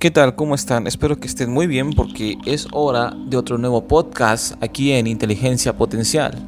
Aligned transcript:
¿Qué 0.00 0.12
tal? 0.12 0.36
¿Cómo 0.36 0.54
están? 0.54 0.86
Espero 0.86 1.18
que 1.18 1.26
estén 1.26 1.50
muy 1.50 1.66
bien 1.66 1.90
porque 1.90 2.38
es 2.46 2.68
hora 2.70 3.16
de 3.26 3.36
otro 3.36 3.58
nuevo 3.58 3.88
podcast 3.88 4.54
aquí 4.62 4.92
en 4.92 5.08
Inteligencia 5.08 5.76
Potencial. 5.76 6.38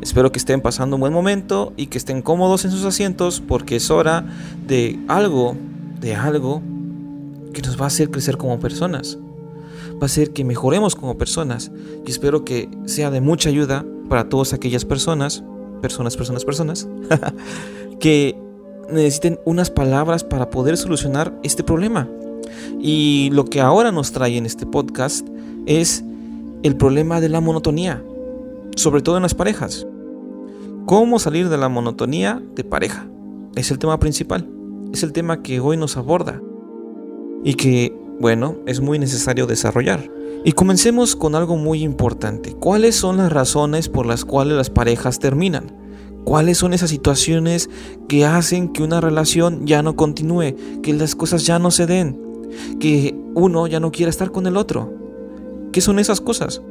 Espero 0.00 0.30
que 0.30 0.38
estén 0.38 0.60
pasando 0.60 0.94
un 0.94 1.00
buen 1.00 1.12
momento 1.12 1.72
y 1.76 1.88
que 1.88 1.98
estén 1.98 2.22
cómodos 2.22 2.64
en 2.64 2.70
sus 2.70 2.84
asientos 2.84 3.40
porque 3.40 3.74
es 3.74 3.90
hora 3.90 4.24
de 4.64 4.96
algo, 5.08 5.56
de 5.98 6.14
algo 6.14 6.62
que 7.52 7.62
nos 7.62 7.76
va 7.80 7.82
a 7.82 7.88
hacer 7.88 8.12
crecer 8.12 8.36
como 8.36 8.60
personas. 8.60 9.18
Va 9.94 10.02
a 10.02 10.04
hacer 10.04 10.32
que 10.32 10.44
mejoremos 10.44 10.94
como 10.94 11.18
personas 11.18 11.72
y 12.06 12.12
espero 12.12 12.44
que 12.44 12.68
sea 12.84 13.10
de 13.10 13.20
mucha 13.20 13.48
ayuda 13.48 13.84
para 14.08 14.28
todas 14.28 14.52
aquellas 14.52 14.84
personas, 14.84 15.42
personas, 15.82 16.16
personas, 16.16 16.44
personas, 16.44 16.86
que 17.98 18.40
necesiten 18.88 19.40
unas 19.44 19.68
palabras 19.68 20.22
para 20.22 20.48
poder 20.50 20.76
solucionar 20.76 21.36
este 21.42 21.64
problema 21.64 22.08
y 22.80 23.30
lo 23.32 23.44
que 23.44 23.60
ahora 23.60 23.92
nos 23.92 24.12
trae 24.12 24.36
en 24.36 24.46
este 24.46 24.66
podcast 24.66 25.26
es 25.66 26.04
el 26.62 26.76
problema 26.76 27.20
de 27.20 27.28
la 27.28 27.40
monotonía, 27.40 28.02
sobre 28.76 29.02
todo 29.02 29.16
en 29.16 29.22
las 29.22 29.34
parejas. 29.34 29.86
¿Cómo 30.86 31.18
salir 31.18 31.48
de 31.48 31.58
la 31.58 31.68
monotonía 31.68 32.42
de 32.54 32.64
pareja? 32.64 33.06
Es 33.54 33.70
el 33.70 33.78
tema 33.78 33.98
principal, 33.98 34.48
es 34.92 35.02
el 35.02 35.12
tema 35.12 35.42
que 35.42 35.60
hoy 35.60 35.76
nos 35.76 35.96
aborda 35.96 36.40
y 37.42 37.54
que, 37.54 37.96
bueno, 38.20 38.56
es 38.66 38.80
muy 38.80 38.98
necesario 38.98 39.46
desarrollar. 39.46 40.10
Y 40.44 40.52
comencemos 40.52 41.16
con 41.16 41.34
algo 41.34 41.56
muy 41.56 41.82
importante. 41.82 42.52
¿Cuáles 42.52 42.96
son 42.96 43.16
las 43.16 43.32
razones 43.32 43.88
por 43.88 44.04
las 44.04 44.24
cuales 44.24 44.56
las 44.56 44.70
parejas 44.70 45.18
terminan? 45.18 45.72
¿Cuáles 46.24 46.58
son 46.58 46.72
esas 46.72 46.90
situaciones 46.90 47.68
que 48.08 48.24
hacen 48.24 48.68
que 48.68 48.82
una 48.82 49.00
relación 49.00 49.66
ya 49.66 49.82
no 49.82 49.96
continúe, 49.96 50.54
que 50.82 50.94
las 50.94 51.14
cosas 51.14 51.46
ya 51.46 51.58
no 51.58 51.70
se 51.70 51.86
den? 51.86 52.23
Que 52.80 53.14
uno 53.34 53.66
ya 53.66 53.80
no 53.80 53.92
quiere 53.92 54.10
estar 54.10 54.30
con 54.30 54.46
el 54.46 54.56
otro. 54.56 54.92
¿Qué 55.72 55.80
son 55.80 55.98
esas 55.98 56.20
cosas? 56.20 56.62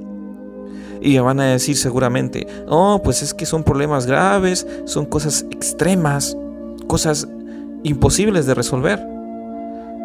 Y 1.01 1.17
van 1.19 1.39
a 1.39 1.45
decir 1.45 1.75
seguramente, 1.75 2.47
oh, 2.67 3.01
pues 3.03 3.21
es 3.21 3.33
que 3.33 3.45
son 3.45 3.63
problemas 3.63 4.05
graves, 4.05 4.65
son 4.85 5.05
cosas 5.05 5.45
extremas, 5.51 6.37
cosas 6.87 7.27
imposibles 7.83 8.45
de 8.45 8.53
resolver. 8.53 9.05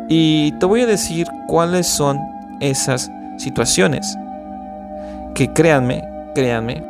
Y 0.09 0.53
te 0.59 0.67
voy 0.67 0.81
a 0.81 0.87
decir 0.87 1.27
cuáles 1.47 1.87
son 1.87 2.19
esas 2.61 3.11
situaciones. 3.37 4.17
Que 5.35 5.53
créanme, 5.53 6.03
créanme, 6.35 6.85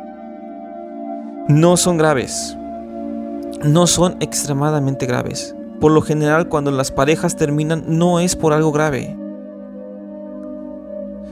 no 1.49 1.77
son 1.77 1.97
graves. 1.97 2.55
No 3.63 3.87
son 3.87 4.17
extremadamente 4.21 5.05
graves. 5.05 5.55
Por 5.79 5.91
lo 5.91 6.01
general 6.01 6.49
cuando 6.49 6.71
las 6.71 6.91
parejas 6.91 7.35
terminan 7.35 7.83
no 7.87 8.19
es 8.19 8.35
por 8.35 8.53
algo 8.53 8.71
grave. 8.71 9.17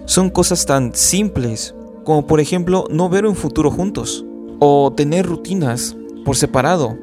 Son 0.06 0.30
cosas 0.30 0.66
tan 0.66 0.95
simples 0.95 1.76
como 2.06 2.26
por 2.26 2.40
ejemplo 2.40 2.86
no 2.90 3.09
ver 3.09 3.25
un 3.25 3.36
futuro 3.36 3.70
juntos 3.70 4.25
o 4.59 4.94
tener 4.95 5.25
rutinas 5.25 5.98
por 6.23 6.38
separado, 6.38 6.98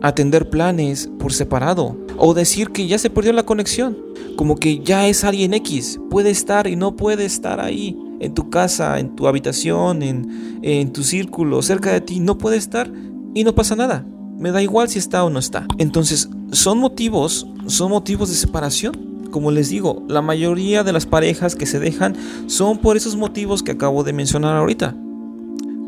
atender 0.00 0.48
planes 0.48 1.10
por 1.18 1.34
separado 1.34 1.98
o 2.16 2.32
decir 2.32 2.70
que 2.70 2.86
ya 2.86 2.98
se 2.98 3.10
perdió 3.10 3.34
la 3.34 3.44
conexión, 3.44 3.98
como 4.36 4.56
que 4.56 4.78
ya 4.78 5.06
es 5.06 5.24
alguien 5.24 5.52
X, 5.52 6.00
puede 6.08 6.30
estar 6.30 6.66
y 6.66 6.76
no 6.76 6.96
puede 6.96 7.26
estar 7.26 7.60
ahí 7.60 7.94
en 8.20 8.32
tu 8.32 8.48
casa, 8.48 8.98
en 8.98 9.14
tu 9.16 9.26
habitación, 9.26 10.02
en, 10.02 10.60
en 10.62 10.92
tu 10.92 11.02
círculo, 11.02 11.60
cerca 11.60 11.92
de 11.92 12.00
ti, 12.00 12.20
no 12.20 12.38
puede 12.38 12.56
estar 12.56 12.90
y 13.34 13.44
no 13.44 13.54
pasa 13.54 13.76
nada. 13.76 14.06
Me 14.40 14.52
da 14.52 14.62
igual 14.62 14.88
si 14.88 14.98
está 14.98 15.22
o 15.22 15.28
no 15.28 15.38
está. 15.38 15.66
Entonces, 15.76 16.30
son 16.50 16.78
motivos, 16.78 17.46
son 17.66 17.90
motivos 17.90 18.30
de 18.30 18.34
separación. 18.34 19.28
Como 19.30 19.50
les 19.50 19.68
digo, 19.68 20.02
la 20.08 20.22
mayoría 20.22 20.82
de 20.82 20.94
las 20.94 21.04
parejas 21.04 21.54
que 21.54 21.66
se 21.66 21.78
dejan 21.78 22.16
son 22.46 22.78
por 22.78 22.96
esos 22.96 23.16
motivos 23.16 23.62
que 23.62 23.72
acabo 23.72 24.02
de 24.02 24.14
mencionar 24.14 24.56
ahorita. 24.56 24.96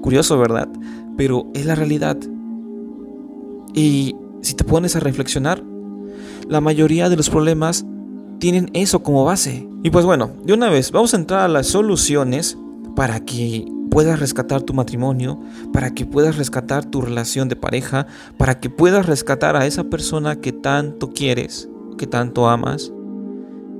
Curioso, 0.02 0.38
¿verdad? 0.38 0.68
Pero 1.16 1.46
es 1.54 1.64
la 1.64 1.74
realidad. 1.74 2.18
Y 3.72 4.14
si 4.42 4.52
te 4.52 4.64
pones 4.64 4.96
a 4.96 5.00
reflexionar, 5.00 5.64
la 6.46 6.60
mayoría 6.60 7.08
de 7.08 7.16
los 7.16 7.30
problemas 7.30 7.86
tienen 8.38 8.68
eso 8.74 9.02
como 9.02 9.24
base. 9.24 9.66
Y 9.82 9.88
pues 9.88 10.04
bueno, 10.04 10.30
de 10.44 10.52
una 10.52 10.68
vez 10.68 10.92
vamos 10.92 11.14
a 11.14 11.16
entrar 11.16 11.40
a 11.40 11.48
las 11.48 11.68
soluciones 11.68 12.58
para 12.94 13.20
que 13.20 13.64
puedas 13.92 14.18
rescatar 14.20 14.62
tu 14.62 14.72
matrimonio, 14.72 15.38
para 15.70 15.92
que 15.92 16.06
puedas 16.06 16.38
rescatar 16.38 16.86
tu 16.86 17.02
relación 17.02 17.50
de 17.50 17.56
pareja, 17.56 18.06
para 18.38 18.58
que 18.58 18.70
puedas 18.70 19.04
rescatar 19.04 19.54
a 19.54 19.66
esa 19.66 19.84
persona 19.84 20.40
que 20.40 20.50
tanto 20.50 21.10
quieres, 21.10 21.68
que 21.98 22.06
tanto 22.06 22.48
amas 22.48 22.90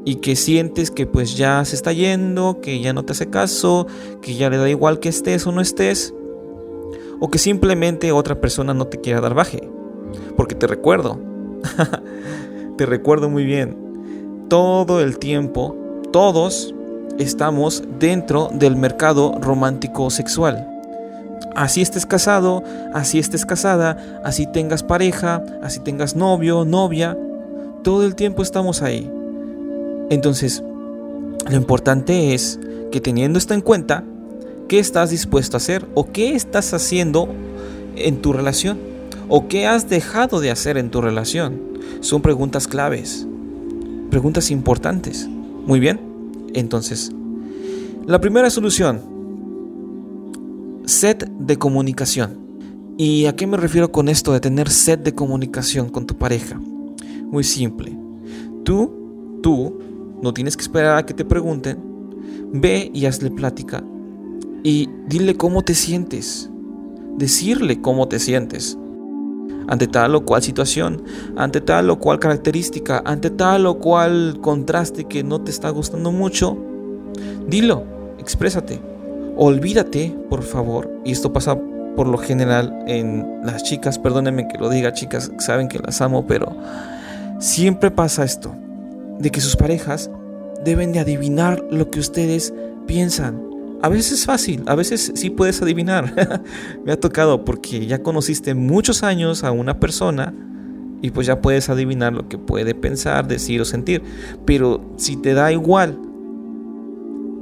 y 0.04 0.16
que 0.16 0.36
sientes 0.36 0.90
que 0.90 1.06
pues 1.06 1.38
ya 1.38 1.64
se 1.64 1.76
está 1.76 1.94
yendo, 1.94 2.60
que 2.60 2.80
ya 2.80 2.92
no 2.92 3.06
te 3.06 3.12
hace 3.12 3.30
caso, 3.30 3.86
que 4.20 4.34
ya 4.34 4.50
le 4.50 4.58
da 4.58 4.68
igual 4.68 5.00
que 5.00 5.08
estés 5.08 5.46
o 5.46 5.52
no 5.52 5.62
estés, 5.62 6.12
o 7.18 7.30
que 7.30 7.38
simplemente 7.38 8.12
otra 8.12 8.38
persona 8.38 8.74
no 8.74 8.88
te 8.88 9.00
quiera 9.00 9.22
dar 9.22 9.32
baje. 9.32 9.66
Porque 10.36 10.54
te 10.54 10.66
recuerdo, 10.66 11.18
te 12.76 12.84
recuerdo 12.84 13.30
muy 13.30 13.46
bien, 13.46 13.78
todo 14.50 15.00
el 15.00 15.18
tiempo, 15.18 15.74
todos 16.12 16.74
estamos 17.18 17.82
dentro 17.98 18.48
del 18.52 18.76
mercado 18.76 19.38
romántico 19.40 20.10
sexual. 20.10 20.68
Así 21.54 21.82
estés 21.82 22.06
casado, 22.06 22.62
así 22.94 23.18
estés 23.18 23.44
casada, 23.44 24.20
así 24.24 24.46
tengas 24.46 24.82
pareja, 24.82 25.42
así 25.62 25.80
tengas 25.80 26.16
novio, 26.16 26.64
novia, 26.64 27.16
todo 27.82 28.04
el 28.04 28.14
tiempo 28.14 28.42
estamos 28.42 28.82
ahí. 28.82 29.10
Entonces, 30.10 30.62
lo 31.48 31.56
importante 31.56 32.34
es 32.34 32.58
que 32.90 33.00
teniendo 33.00 33.38
esto 33.38 33.54
en 33.54 33.60
cuenta, 33.60 34.04
¿qué 34.68 34.78
estás 34.78 35.10
dispuesto 35.10 35.56
a 35.56 35.58
hacer 35.58 35.86
o 35.94 36.06
qué 36.12 36.34
estás 36.34 36.72
haciendo 36.72 37.28
en 37.96 38.22
tu 38.22 38.32
relación? 38.32 38.78
¿O 39.28 39.48
qué 39.48 39.66
has 39.66 39.88
dejado 39.88 40.40
de 40.40 40.50
hacer 40.50 40.76
en 40.78 40.90
tu 40.90 41.00
relación? 41.00 41.60
Son 42.00 42.22
preguntas 42.22 42.68
claves, 42.68 43.26
preguntas 44.10 44.50
importantes. 44.50 45.26
Muy 45.66 45.80
bien. 45.80 46.11
Entonces, 46.54 47.10
la 48.06 48.20
primera 48.20 48.50
solución, 48.50 49.00
set 50.84 51.28
de 51.28 51.56
comunicación. 51.56 52.40
¿Y 52.98 53.26
a 53.26 53.34
qué 53.34 53.46
me 53.46 53.56
refiero 53.56 53.90
con 53.90 54.08
esto 54.08 54.32
de 54.32 54.40
tener 54.40 54.68
set 54.68 55.02
de 55.02 55.14
comunicación 55.14 55.88
con 55.88 56.06
tu 56.06 56.16
pareja? 56.16 56.60
Muy 57.30 57.44
simple. 57.44 57.96
Tú, 58.64 59.40
tú, 59.42 59.78
no 60.22 60.34
tienes 60.34 60.56
que 60.56 60.62
esperar 60.62 60.98
a 60.98 61.06
que 61.06 61.14
te 61.14 61.24
pregunten. 61.24 61.78
Ve 62.52 62.90
y 62.92 63.06
hazle 63.06 63.30
plática. 63.30 63.82
Y 64.62 64.88
dile 65.08 65.36
cómo 65.36 65.62
te 65.62 65.74
sientes. 65.74 66.50
Decirle 67.16 67.80
cómo 67.80 68.08
te 68.08 68.18
sientes 68.18 68.78
ante 69.68 69.86
tal 69.86 70.14
o 70.14 70.24
cual 70.24 70.42
situación, 70.42 71.02
ante 71.36 71.60
tal 71.60 71.90
o 71.90 71.98
cual 71.98 72.18
característica, 72.18 73.02
ante 73.04 73.30
tal 73.30 73.66
o 73.66 73.78
cual 73.78 74.38
contraste 74.40 75.04
que 75.04 75.22
no 75.22 75.40
te 75.40 75.50
está 75.50 75.70
gustando 75.70 76.12
mucho, 76.12 76.56
dilo, 77.46 77.84
exprésate. 78.18 78.80
Olvídate, 79.36 80.14
por 80.28 80.42
favor, 80.42 80.90
y 81.04 81.12
esto 81.12 81.32
pasa 81.32 81.58
por 81.96 82.06
lo 82.06 82.18
general 82.18 82.84
en 82.86 83.40
las 83.44 83.62
chicas, 83.62 83.98
perdónenme 83.98 84.48
que 84.48 84.58
lo 84.58 84.68
diga, 84.68 84.92
chicas, 84.92 85.30
saben 85.38 85.68
que 85.68 85.78
las 85.78 86.00
amo, 86.00 86.26
pero 86.26 86.54
siempre 87.38 87.90
pasa 87.90 88.24
esto, 88.24 88.54
de 89.18 89.30
que 89.30 89.40
sus 89.40 89.56
parejas 89.56 90.10
deben 90.64 90.92
de 90.92 91.00
adivinar 91.00 91.64
lo 91.70 91.90
que 91.90 92.00
ustedes 92.00 92.52
piensan 92.86 93.51
a 93.82 93.88
veces 93.88 94.12
es 94.12 94.26
fácil, 94.26 94.62
a 94.66 94.76
veces 94.76 95.12
sí 95.16 95.28
puedes 95.28 95.60
adivinar. 95.60 96.42
Me 96.84 96.92
ha 96.92 97.00
tocado 97.00 97.44
porque 97.44 97.84
ya 97.84 98.02
conociste 98.02 98.54
muchos 98.54 99.02
años 99.02 99.42
a 99.42 99.50
una 99.50 99.80
persona 99.80 100.32
y 101.02 101.10
pues 101.10 101.26
ya 101.26 101.40
puedes 101.40 101.68
adivinar 101.68 102.12
lo 102.12 102.28
que 102.28 102.38
puede 102.38 102.76
pensar, 102.76 103.26
decir 103.26 103.60
o 103.60 103.64
sentir. 103.64 104.02
Pero 104.46 104.94
si 104.96 105.16
te 105.16 105.34
da 105.34 105.50
igual, 105.50 105.98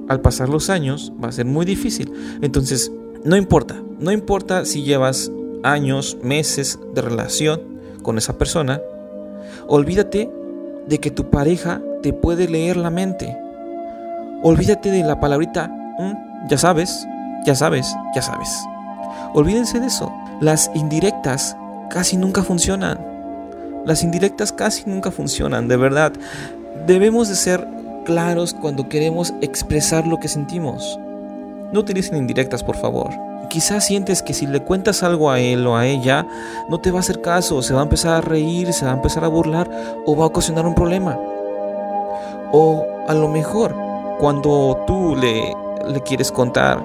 al 0.09 0.23
pasar 0.23 0.49
los 0.49 0.70
años 0.70 1.12
va 1.23 1.29
a 1.29 1.32
ser 1.32 1.44
muy 1.44 1.67
difícil. 1.67 2.11
Entonces, 2.41 2.91
no 3.23 3.37
importa, 3.37 3.76
no 3.99 4.11
importa 4.11 4.65
si 4.65 4.82
llevas 4.82 5.31
años, 5.62 6.17
meses 6.23 6.79
de 6.94 7.03
relación 7.03 7.61
con 8.03 8.17
esa 8.17 8.38
persona, 8.38 8.81
olvídate 9.69 10.31
de 10.88 10.99
que 10.99 11.11
tu 11.11 11.29
pareja 11.29 11.82
te 12.03 12.15
puede 12.15 12.49
leer 12.49 12.79
la 12.79 12.88
mente. 12.88 13.37
Olvídate 14.43 14.91
de 14.91 15.05
la 15.05 15.20
palabrita 15.20 15.69
mm, 15.69 16.30
ya 16.49 16.59
sabes, 16.59 17.07
ya 17.45 17.55
sabes, 17.55 17.95
ya 18.15 18.23
sabes. 18.23 18.49
Olvídense 19.35 19.81
de 19.81 19.87
eso. 19.87 20.13
Las 20.41 20.71
indirectas 20.75 21.57
casi 21.91 22.17
nunca 22.17 22.43
funcionan. 22.43 22.99
Las 23.85 24.03
indirectas 24.03 24.53
casi 24.53 24.85
nunca 24.87 25.11
funcionan, 25.11 25.69
de 25.69 25.77
verdad. 25.77 26.13
Debemos 26.87 27.29
de 27.29 27.37
ser 27.37 27.67
claros 28.05 28.55
cuando 28.55 28.89
queremos 28.89 29.35
expresar 29.41 30.07
lo 30.07 30.19
que 30.19 30.29
sentimos. 30.29 30.99
No 31.73 31.81
utilicen 31.81 32.17
indirectas, 32.17 32.65
por 32.65 32.77
favor. 32.77 33.11
Quizás 33.49 33.87
sientes 33.87 34.23
que 34.23 34.35
si 34.35 34.47
le 34.47 34.61
cuentas 34.61 35.03
algo 35.03 35.31
a 35.31 35.41
él 35.41 35.67
o 35.67 35.77
a 35.77 35.87
ella, 35.87 36.27
no 36.69 36.81
te 36.81 36.91
va 36.91 36.99
a 36.99 37.01
hacer 37.01 37.21
caso, 37.21 37.63
se 37.63 37.75
va 37.75 37.81
a 37.81 37.85
empezar 37.85 38.15
a 38.15 38.21
reír, 38.21 38.73
se 38.73 38.85
va 38.85 38.93
a 38.93 38.95
empezar 38.95 39.25
a 39.25 39.29
burlar 39.29 39.71
o 40.07 40.17
va 40.17 40.25
a 40.25 40.29
ocasionar 40.29 40.67
un 40.67 40.75
problema. 40.75 41.19
O 42.53 42.85
a 43.09 43.15
lo 43.15 43.29
mejor 43.29 43.75
cuando 44.19 44.83
tú 44.87 45.17
le, 45.17 45.55
le 45.87 46.00
quieres 46.00 46.31
contar 46.32 46.82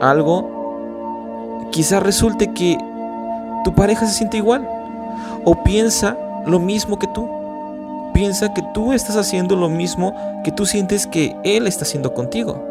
algo, 0.00 1.68
quizá 1.70 2.00
resulte 2.00 2.52
que 2.52 2.78
tu 3.64 3.74
pareja 3.74 4.06
se 4.06 4.14
siente 4.14 4.36
igual 4.36 4.68
o 5.44 5.62
piensa 5.62 6.16
lo 6.46 6.58
mismo 6.58 6.98
que 6.98 7.06
tú. 7.08 7.28
Piensa 8.12 8.52
que 8.52 8.62
tú 8.74 8.92
estás 8.92 9.16
haciendo 9.16 9.56
lo 9.56 9.68
mismo 9.68 10.14
que 10.44 10.52
tú 10.52 10.66
sientes 10.66 11.06
que 11.06 11.36
él 11.44 11.66
está 11.66 11.84
haciendo 11.84 12.12
contigo. 12.12 12.66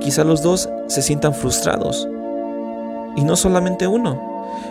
Quizá 0.00 0.24
los 0.24 0.42
dos 0.42 0.68
se 0.88 1.02
sientan 1.02 1.34
frustrados 1.34 2.08
y 3.16 3.24
no 3.24 3.36
solamente 3.36 3.86
uno. 3.86 4.18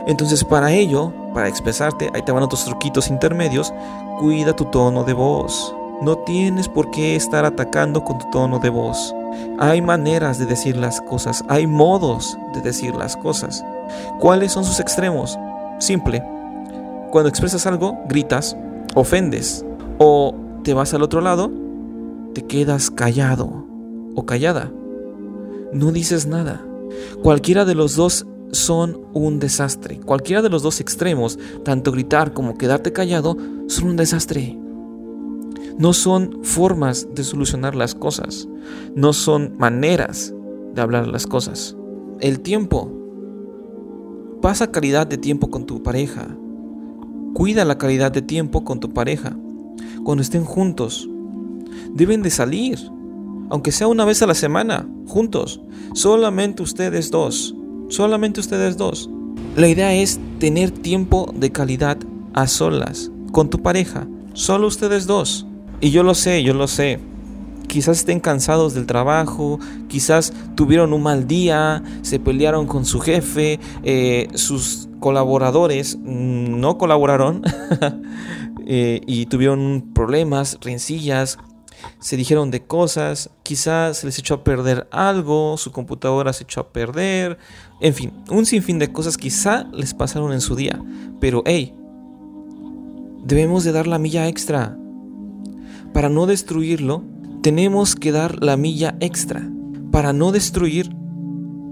Entonces 0.08 0.44
para 0.44 0.72
ello, 0.72 1.12
para 1.34 1.48
expresarte, 1.48 2.10
ahí 2.14 2.22
te 2.22 2.32
van 2.32 2.44
otros 2.44 2.66
truquitos 2.66 3.10
intermedios, 3.10 3.74
cuida 4.20 4.56
tu 4.56 4.66
tono 4.66 5.04
de 5.04 5.14
voz. 5.14 5.74
No 6.02 6.18
tienes 6.20 6.70
por 6.70 6.92
qué 6.92 7.16
estar 7.16 7.46
atacando 7.46 8.04
con 8.04 8.18
tu 8.20 8.30
tono 8.30 8.60
de 8.60 8.70
voz. 8.70 9.14
Hay 9.60 9.82
maneras 9.82 10.38
de 10.40 10.46
decir 10.46 10.78
las 10.78 11.02
cosas, 11.02 11.44
hay 11.48 11.66
modos 11.68 12.38
de 12.54 12.62
decir 12.62 12.96
las 12.96 13.18
cosas. 13.18 13.66
¿Cuáles 14.20 14.52
son 14.52 14.64
sus 14.64 14.80
extremos? 14.80 15.38
Simple. 15.80 16.24
Cuando 17.12 17.30
expresas 17.30 17.66
algo, 17.66 17.98
gritas, 18.08 18.56
ofendes. 18.96 19.66
O 19.98 20.36
te 20.64 20.74
vas 20.74 20.94
al 20.94 21.02
otro 21.02 21.22
lado, 21.22 21.52
te 22.34 22.44
quedas 22.44 22.92
callado 22.92 23.66
o 24.16 24.26
callada. 24.26 24.72
No 25.74 25.92
dices 25.92 26.28
nada. 26.28 26.62
Cualquiera 27.24 27.66
de 27.66 27.76
los 27.76 27.96
dos 27.96 28.28
son 28.52 29.02
un 29.14 29.40
desastre. 29.40 30.00
Cualquiera 30.00 30.42
de 30.42 30.50
los 30.50 30.64
dos 30.64 30.80
extremos, 30.80 31.38
tanto 31.64 31.92
gritar 31.92 32.34
como 32.34 32.58
quedarte 32.58 32.94
callado, 32.94 33.38
son 33.68 33.90
un 33.90 33.96
desastre. 33.98 34.58
No 35.78 35.94
son 35.94 36.40
formas 36.44 37.08
de 37.14 37.24
solucionar 37.24 37.76
las 37.76 37.94
cosas. 37.94 38.48
No 38.96 39.14
son 39.14 39.54
maneras 39.60 40.34
de 40.74 40.82
hablar 40.82 41.08
las 41.08 41.28
cosas. 41.28 41.76
El 42.20 42.40
tiempo. 42.40 42.92
Pasa 44.42 44.72
calidad 44.72 45.06
de 45.06 45.20
tiempo 45.20 45.52
con 45.52 45.66
tu 45.66 45.84
pareja. 45.84 46.28
Cuida 47.36 47.64
la 47.64 47.78
calidad 47.78 48.12
de 48.12 48.24
tiempo 48.24 48.64
con 48.64 48.80
tu 48.80 48.92
pareja. 48.92 49.38
Cuando 50.04 50.24
estén 50.24 50.46
juntos. 50.46 51.08
Deben 51.94 52.24
de 52.24 52.32
salir. 52.32 52.80
Aunque 53.52 53.72
sea 53.72 53.88
una 53.88 54.04
vez 54.04 54.24
a 54.24 54.28
la 54.28 54.34
semana. 54.34 54.90
Juntos. 55.08 55.62
Solamente 55.94 56.64
ustedes 56.64 57.12
dos. 57.12 57.56
Solamente 57.90 58.40
ustedes 58.40 58.78
dos. 58.78 59.12
La 59.56 59.68
idea 59.68 59.94
es 59.94 60.20
tener 60.40 60.72
tiempo 60.72 61.32
de 61.36 61.52
calidad 61.52 61.98
a 62.34 62.48
solas. 62.48 63.12
Con 63.32 63.52
tu 63.52 63.62
pareja. 63.62 64.08
Solo 64.34 64.68
ustedes 64.68 65.06
dos. 65.08 65.47
Y 65.80 65.92
yo 65.92 66.04
lo 66.04 66.16
sé, 66.16 66.44
yo 66.44 66.54
lo 66.54 66.68
sé. 66.68 67.00
Quizás 67.68 68.00
estén 68.00 68.20
cansados 68.20 68.74
del 68.74 68.86
trabajo, 68.86 69.60
quizás 69.90 70.34
tuvieron 70.56 70.94
un 70.94 71.04
mal 71.04 71.28
día, 71.28 71.84
se 72.02 72.20
pelearon 72.20 72.66
con 72.66 72.86
su 72.86 73.02
jefe, 73.02 73.60
eh, 73.84 74.30
sus 74.36 74.88
colaboradores 75.00 75.98
mm, 75.98 76.60
no 76.60 76.78
colaboraron 76.78 77.44
eh, 78.66 79.02
y 79.06 79.26
tuvieron 79.26 79.92
problemas, 79.94 80.58
rencillas, 80.62 81.38
se 82.00 82.16
dijeron 82.16 82.52
de 82.52 82.66
cosas, 82.66 83.30
quizás 83.44 83.98
se 83.98 84.08
les 84.08 84.18
echó 84.18 84.36
a 84.36 84.44
perder 84.46 84.88
algo, 84.92 85.58
su 85.58 85.72
computadora 85.72 86.32
se 86.32 86.46
echó 86.46 86.62
a 86.62 86.70
perder, 86.70 87.38
en 87.82 87.94
fin, 87.94 88.14
un 88.32 88.46
sinfín 88.46 88.80
de 88.80 88.92
cosas 88.92 89.18
quizá 89.18 89.66
les 89.74 89.94
pasaron 89.94 90.32
en 90.32 90.42
su 90.42 90.56
día. 90.56 90.82
Pero 91.20 91.44
hey, 91.46 91.76
debemos 93.26 93.66
de 93.66 93.74
dar 93.74 93.88
la 93.88 94.00
milla 94.00 94.28
extra 94.28 94.78
para 95.98 96.10
no 96.10 96.28
destruirlo, 96.28 97.02
tenemos 97.42 97.96
que 97.96 98.12
dar 98.12 98.44
la 98.44 98.56
milla 98.56 98.96
extra 99.00 99.50
para 99.92 100.14
no 100.14 100.32
destruir 100.32 100.92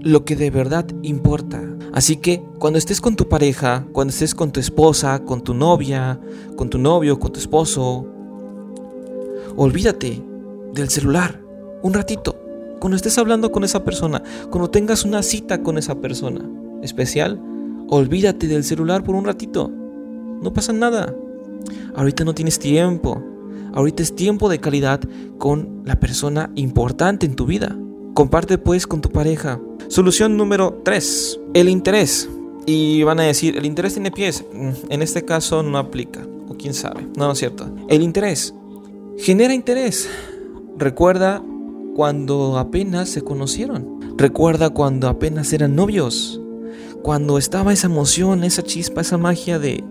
lo 0.00 0.24
que 0.24 0.34
de 0.34 0.50
verdad 0.50 0.84
importa. 1.02 1.62
Así 1.92 2.16
que 2.16 2.42
cuando 2.58 2.76
estés 2.76 3.00
con 3.00 3.14
tu 3.14 3.28
pareja, 3.28 3.86
cuando 3.92 4.10
estés 4.10 4.34
con 4.34 4.50
tu 4.50 4.58
esposa, 4.58 5.20
con 5.20 5.44
tu 5.44 5.54
novia, 5.54 6.18
con 6.56 6.68
tu 6.68 6.76
novio, 6.76 7.20
con 7.20 7.30
tu 7.30 7.38
esposo, 7.38 8.04
olvídate 9.54 10.20
del 10.74 10.88
celular 10.88 11.40
un 11.84 11.94
ratito. 11.94 12.34
Cuando 12.80 12.96
estés 12.96 13.18
hablando 13.18 13.52
con 13.52 13.62
esa 13.62 13.84
persona, 13.84 14.24
cuando 14.50 14.70
tengas 14.70 15.04
una 15.04 15.22
cita 15.22 15.62
con 15.62 15.78
esa 15.78 16.00
persona 16.00 16.40
especial, 16.82 17.40
olvídate 17.88 18.48
del 18.48 18.64
celular 18.64 19.04
por 19.04 19.14
un 19.14 19.24
ratito. 19.24 19.70
No 20.42 20.52
pasa 20.52 20.72
nada. 20.72 21.14
Ahorita 21.94 22.24
no 22.24 22.34
tienes 22.34 22.58
tiempo. 22.58 23.35
Ahorita 23.76 24.02
es 24.02 24.16
tiempo 24.16 24.48
de 24.48 24.58
calidad 24.58 25.00
con 25.36 25.82
la 25.84 26.00
persona 26.00 26.50
importante 26.54 27.26
en 27.26 27.36
tu 27.36 27.44
vida. 27.44 27.76
Comparte 28.14 28.56
pues 28.56 28.86
con 28.86 29.02
tu 29.02 29.10
pareja. 29.10 29.60
Solución 29.88 30.38
número 30.38 30.80
3. 30.82 31.40
El 31.52 31.68
interés. 31.68 32.26
Y 32.64 33.02
van 33.02 33.20
a 33.20 33.24
decir, 33.24 33.54
el 33.58 33.66
interés 33.66 33.92
tiene 33.92 34.10
pies. 34.10 34.46
Mm, 34.54 34.70
en 34.88 35.02
este 35.02 35.26
caso 35.26 35.62
no 35.62 35.76
aplica. 35.76 36.26
O 36.48 36.54
quién 36.54 36.72
sabe. 36.72 37.02
No, 37.18 37.26
no 37.26 37.32
es 37.32 37.38
cierto. 37.38 37.68
El 37.90 38.00
interés. 38.00 38.54
Genera 39.18 39.52
interés. 39.52 40.08
Recuerda 40.78 41.42
cuando 41.94 42.56
apenas 42.56 43.10
se 43.10 43.20
conocieron. 43.20 44.16
Recuerda 44.16 44.70
cuando 44.70 45.06
apenas 45.06 45.52
eran 45.52 45.76
novios. 45.76 46.40
Cuando 47.02 47.36
estaba 47.36 47.74
esa 47.74 47.88
emoción, 47.88 48.42
esa 48.42 48.62
chispa, 48.62 49.02
esa 49.02 49.18
magia 49.18 49.58
de, 49.58 49.84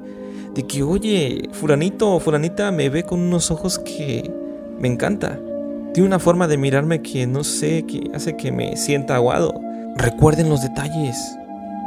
de 0.55 0.63
que, 0.63 0.83
oye, 0.83 1.49
fulanito 1.51 2.11
o 2.11 2.71
me 2.71 2.89
ve 2.89 3.03
con 3.03 3.19
unos 3.19 3.51
ojos 3.51 3.77
que 3.77 4.31
me 4.79 4.87
encanta. 4.87 5.37
Tiene 5.93 6.07
una 6.07 6.19
forma 6.19 6.47
de 6.47 6.57
mirarme 6.57 7.01
que 7.01 7.27
no 7.27 7.43
sé, 7.43 7.83
que 7.83 8.09
hace 8.13 8.37
que 8.37 8.51
me 8.51 8.77
sienta 8.77 9.15
aguado. 9.15 9.53
Recuerden 9.97 10.49
los 10.49 10.61
detalles. 10.61 11.17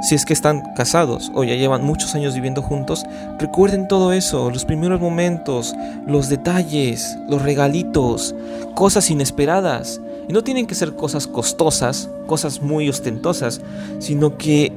Si 0.03 0.15
es 0.15 0.25
que 0.25 0.32
están 0.32 0.62
casados 0.76 1.32
o 1.35 1.44
ya 1.44 1.56
llevan 1.56 1.85
muchos 1.85 2.15
años 2.15 2.35
viviendo 2.35 2.62
juntos, 2.62 3.05
recuerden 3.38 3.88
todo 3.88 4.12
eso, 4.12 4.50
los 4.50 4.65
primeros 4.65 5.00
momentos, 5.00 5.75
los 6.06 6.29
detalles, 6.29 7.19
los 7.29 7.43
regalitos, 7.43 8.35
cosas 8.75 9.11
inesperadas. 9.11 10.00
Y 10.29 10.32
no 10.32 10.44
tienen 10.44 10.67
que 10.67 10.75
ser 10.75 10.94
cosas 10.94 11.26
costosas, 11.26 12.11
cosas 12.26 12.61
muy 12.61 12.88
ostentosas, 12.88 13.62
sino 13.99 14.37
que 14.37 14.73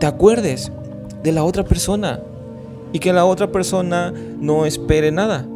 te 0.00 0.06
acuerdes 0.06 0.72
de 1.22 1.32
la 1.32 1.44
otra 1.44 1.64
persona, 1.64 2.20
y 2.92 2.98
que 2.98 3.12
la 3.12 3.24
otra 3.24 3.52
persona 3.52 4.12
no 4.40 4.66
espere 4.66 5.12
nada 5.12 5.46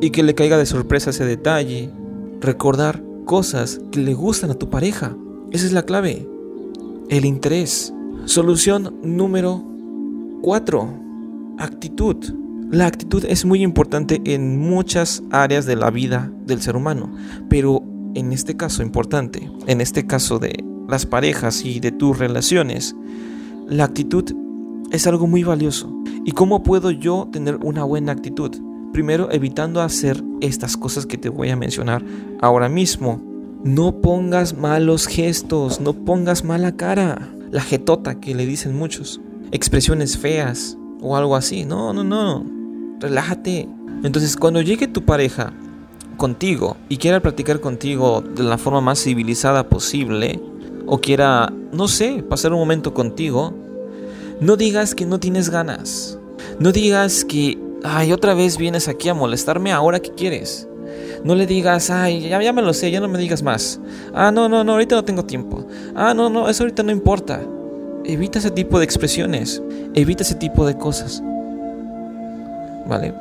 y 0.00 0.10
que 0.10 0.22
le 0.22 0.34
caiga 0.34 0.58
de 0.58 0.66
sorpresa 0.66 1.10
ese 1.10 1.24
detalle. 1.24 1.90
Recordar 2.40 3.02
cosas 3.24 3.80
que 3.90 4.00
le 4.00 4.14
gustan 4.14 4.50
a 4.50 4.54
tu 4.54 4.68
pareja. 4.68 5.16
Esa 5.50 5.66
es 5.66 5.72
la 5.72 5.84
clave. 5.84 6.28
El 7.08 7.24
interés. 7.24 7.92
Solución 8.26 8.94
número 9.02 9.62
4. 10.42 10.88
Actitud. 11.58 12.16
La 12.70 12.86
actitud 12.86 13.24
es 13.28 13.44
muy 13.44 13.62
importante 13.62 14.20
en 14.24 14.58
muchas 14.58 15.22
áreas 15.30 15.64
de 15.66 15.76
la 15.76 15.90
vida 15.90 16.32
del 16.46 16.60
ser 16.60 16.76
humano, 16.76 17.14
pero 17.48 17.82
en 18.14 18.32
este 18.32 18.56
caso 18.56 18.82
importante, 18.82 19.50
en 19.66 19.80
este 19.80 20.06
caso 20.06 20.38
de 20.38 20.64
las 20.88 21.06
parejas 21.06 21.64
y 21.64 21.80
de 21.80 21.92
tus 21.92 22.18
relaciones, 22.18 22.96
la 23.68 23.84
actitud 23.84 24.24
es 24.94 25.06
algo 25.06 25.26
muy 25.26 25.42
valioso. 25.42 25.92
¿Y 26.24 26.32
cómo 26.32 26.62
puedo 26.62 26.90
yo 26.90 27.28
tener 27.32 27.56
una 27.62 27.84
buena 27.84 28.12
actitud? 28.12 28.50
Primero, 28.92 29.30
evitando 29.32 29.82
hacer 29.82 30.22
estas 30.40 30.76
cosas 30.76 31.04
que 31.04 31.18
te 31.18 31.28
voy 31.28 31.50
a 31.50 31.56
mencionar 31.56 32.04
ahora 32.40 32.68
mismo. 32.68 33.20
No 33.64 34.00
pongas 34.00 34.56
malos 34.56 35.06
gestos, 35.06 35.80
no 35.80 35.92
pongas 35.92 36.44
mala 36.44 36.76
cara. 36.76 37.28
La 37.50 37.60
jetota 37.60 38.20
que 38.20 38.34
le 38.34 38.46
dicen 38.46 38.76
muchos. 38.76 39.20
Expresiones 39.50 40.16
feas 40.16 40.78
o 41.00 41.16
algo 41.16 41.34
así. 41.34 41.64
No, 41.64 41.92
no, 41.92 42.04
no. 42.04 42.46
Relájate. 43.00 43.68
Entonces, 44.04 44.36
cuando 44.36 44.62
llegue 44.62 44.86
tu 44.86 45.04
pareja 45.04 45.52
contigo 46.16 46.76
y 46.88 46.98
quiera 46.98 47.20
platicar 47.20 47.60
contigo 47.60 48.22
de 48.22 48.44
la 48.44 48.58
forma 48.58 48.80
más 48.80 49.02
civilizada 49.02 49.68
posible, 49.68 50.40
o 50.86 50.98
quiera, 51.00 51.52
no 51.72 51.88
sé, 51.88 52.22
pasar 52.22 52.52
un 52.52 52.60
momento 52.60 52.94
contigo, 52.94 53.54
no 54.40 54.56
digas 54.56 54.94
que 54.94 55.06
no 55.06 55.20
tienes 55.20 55.50
ganas. 55.50 56.18
No 56.58 56.72
digas 56.72 57.24
que, 57.24 57.58
ay, 57.82 58.12
otra 58.12 58.34
vez 58.34 58.56
vienes 58.56 58.88
aquí 58.88 59.08
a 59.08 59.14
molestarme, 59.14 59.72
ahora 59.72 60.00
qué 60.00 60.10
quieres. 60.10 60.68
No 61.24 61.34
le 61.34 61.46
digas, 61.46 61.90
ay, 61.90 62.28
ya, 62.28 62.42
ya 62.42 62.52
me 62.52 62.62
lo 62.62 62.74
sé, 62.74 62.90
ya 62.90 63.00
no 63.00 63.08
me 63.08 63.18
digas 63.18 63.42
más. 63.42 63.80
Ah, 64.12 64.30
no, 64.30 64.48
no, 64.48 64.62
no, 64.62 64.72
ahorita 64.72 64.94
no 64.96 65.04
tengo 65.04 65.24
tiempo. 65.24 65.66
Ah, 65.94 66.14
no, 66.14 66.28
no, 66.28 66.48
eso 66.48 66.64
ahorita 66.64 66.82
no 66.82 66.92
importa. 66.92 67.40
Evita 68.04 68.38
ese 68.38 68.50
tipo 68.50 68.78
de 68.78 68.84
expresiones. 68.84 69.62
Evita 69.94 70.22
ese 70.22 70.34
tipo 70.34 70.66
de 70.66 70.76
cosas. 70.76 71.22
¿Vale? 72.86 73.14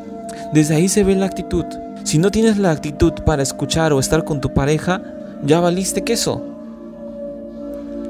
Desde 0.51 0.75
ahí 0.75 0.89
se 0.89 1.03
ve 1.03 1.15
la 1.15 1.25
actitud. 1.25 1.65
Si 2.03 2.17
no 2.17 2.32
tienes 2.32 2.58
la 2.58 2.72
actitud 2.72 3.13
para 3.25 3.43
escuchar 3.43 3.93
o 3.93 4.00
estar 4.00 4.25
con 4.25 4.41
tu 4.41 4.53
pareja, 4.53 5.01
ya 5.46 5.62
valiste 5.62 6.03
queso. 6.03 6.43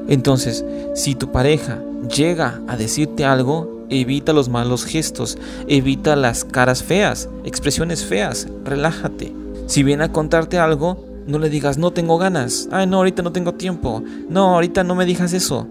Entonces, 0.08 0.66
si 0.96 1.16
tu 1.16 1.32
pareja 1.32 1.80
llega 2.13 2.62
a 2.67 2.77
decirte 2.77 3.25
algo, 3.25 3.86
evita 3.89 4.34
los 4.34 4.50
malos 4.50 4.86
gestos, 4.86 5.38
evita 5.67 6.15
las 6.15 6.46
caras 6.46 6.84
feas, 6.84 7.29
expresiones 7.43 8.05
feas, 8.05 8.48
relájate. 8.63 9.34
Si 9.67 9.84
viene 9.84 10.05
a 10.05 10.12
contarte 10.12 10.60
algo, 10.60 11.05
no 11.27 11.39
le 11.39 11.50
digas, 11.50 11.77
no 11.77 11.91
tengo 11.91 12.17
ganas. 12.17 12.67
Ay, 12.72 12.88
no, 12.88 12.98
ahorita 12.98 13.24
no 13.24 13.32
tengo 13.32 13.53
tiempo. 13.53 14.03
No, 14.29 14.55
ahorita 14.55 14.84
no 14.84 14.96
me 14.96 15.05
digas 15.05 15.34
eso. 15.34 15.67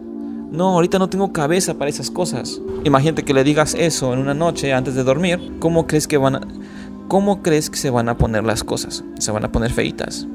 No, 0.51 0.71
ahorita 0.71 0.99
no 0.99 1.09
tengo 1.09 1.33
cabeza 1.33 1.75
para 1.75 1.91
esas 1.91 2.11
cosas. 2.11 2.61
Imagínate 2.85 3.23
que 3.23 3.35
le 3.35 3.45
digas 3.45 3.75
eso 3.75 4.13
en 4.13 4.19
una 4.19 4.35
noche 4.35 4.73
antes 4.73 4.95
de 4.95 5.05
dormir. 5.05 5.57
¿Cómo 5.61 5.87
crees 5.87 6.07
que 6.07 6.19
van 6.19 6.63
cómo 7.09 7.43
crees 7.43 7.69
que 7.69 7.77
se 7.77 7.91
van 7.91 8.09
a 8.09 8.17
poner 8.17 8.45
las 8.45 8.65
cosas? 8.65 9.05
Se 9.19 9.31
van 9.31 9.45
a 9.45 9.53
poner 9.53 9.73
feitas. 9.73 10.27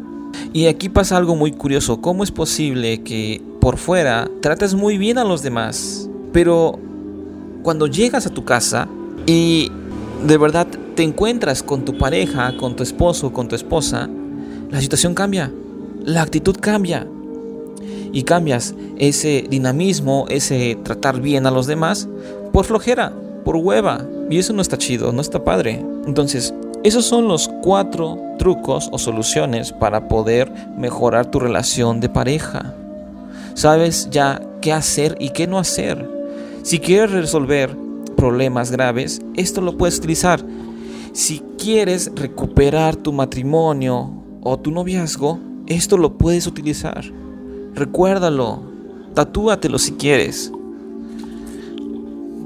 Y 0.53 0.67
aquí 0.67 0.89
pasa 0.89 1.17
algo 1.17 1.36
muy 1.36 1.51
curioso. 1.51 2.01
¿Cómo 2.01 2.24
es 2.24 2.32
posible 2.32 3.03
que 3.03 3.41
por 3.67 3.77
fuera 3.77 4.32
trates 4.41 4.75
muy 4.75 4.98
bien 4.98 5.17
a 5.17 5.25
los 5.25 5.44
demás, 5.44 6.10
pero 6.32 6.79
cuando 7.63 7.88
llegas 7.88 8.25
a 8.25 8.29
tu 8.29 8.46
casa 8.46 8.88
y 9.25 9.70
de 10.25 10.38
verdad 10.38 10.67
te 10.96 11.03
encuentras 11.03 11.63
con 11.63 11.84
tu 11.84 11.98
pareja, 11.98 12.56
con 12.56 12.77
tu 12.77 12.84
esposo, 12.84 13.34
con 13.34 13.50
tu 13.50 13.56
esposa, 13.56 14.10
la 14.72 14.79
situación 14.79 15.13
cambia, 15.13 15.51
la 16.06 16.22
actitud 16.22 16.56
cambia. 16.62 17.06
Y 18.13 18.24
cambias 18.24 18.74
ese 18.98 19.44
dinamismo, 19.50 20.27
ese 20.29 20.77
tratar 20.82 21.20
bien 21.20 21.46
a 21.46 21.51
los 21.51 21.67
demás, 21.67 22.08
por 22.53 22.63
flojera, 22.63 23.12
por 23.44 23.58
hueva. 23.58 24.08
Y 24.29 24.38
eso 24.38 24.53
no 24.53 24.62
está 24.62 24.77
chido, 24.77 25.12
no 25.12 25.20
está 25.20 25.44
padre. 25.44 25.86
Entonces, 26.06 26.53
esos 26.84 27.05
son 27.05 27.27
los 27.27 27.50
cuatro 27.62 28.17
trucos 28.38 28.89
o 28.91 28.98
soluciones 28.98 29.72
para 29.74 30.07
poder 30.07 30.51
mejorar 30.77 31.29
tu 31.31 31.39
relación 31.39 32.00
de 32.00 32.10
pareja. 32.10 32.74
Sabes 33.55 34.10
ya 34.12 34.41
qué 34.62 34.72
hacer 34.72 35.17
y 35.19 35.31
qué 35.31 35.48
no 35.48 35.57
hacer. 35.57 36.10
Si 36.63 36.79
quieres 36.79 37.12
resolver 37.12 37.75
problemas 38.15 38.72
graves, 38.72 39.22
esto 39.36 39.62
lo 39.62 39.77
puedes 39.77 39.98
utilizar. 39.98 40.43
Si 41.13 41.41
quieres 41.57 42.12
recuperar 42.15 42.96
tu 42.96 43.12
matrimonio 43.12 44.12
o 44.41 44.57
tu 44.57 44.72
noviazgo, 44.72 45.39
esto 45.65 45.98
lo 45.98 46.17
puedes 46.17 46.46
utilizar. 46.46 47.03
Recuérdalo, 47.74 48.62
tatúatelo 49.13 49.79
si 49.79 49.93
quieres. 49.93 50.51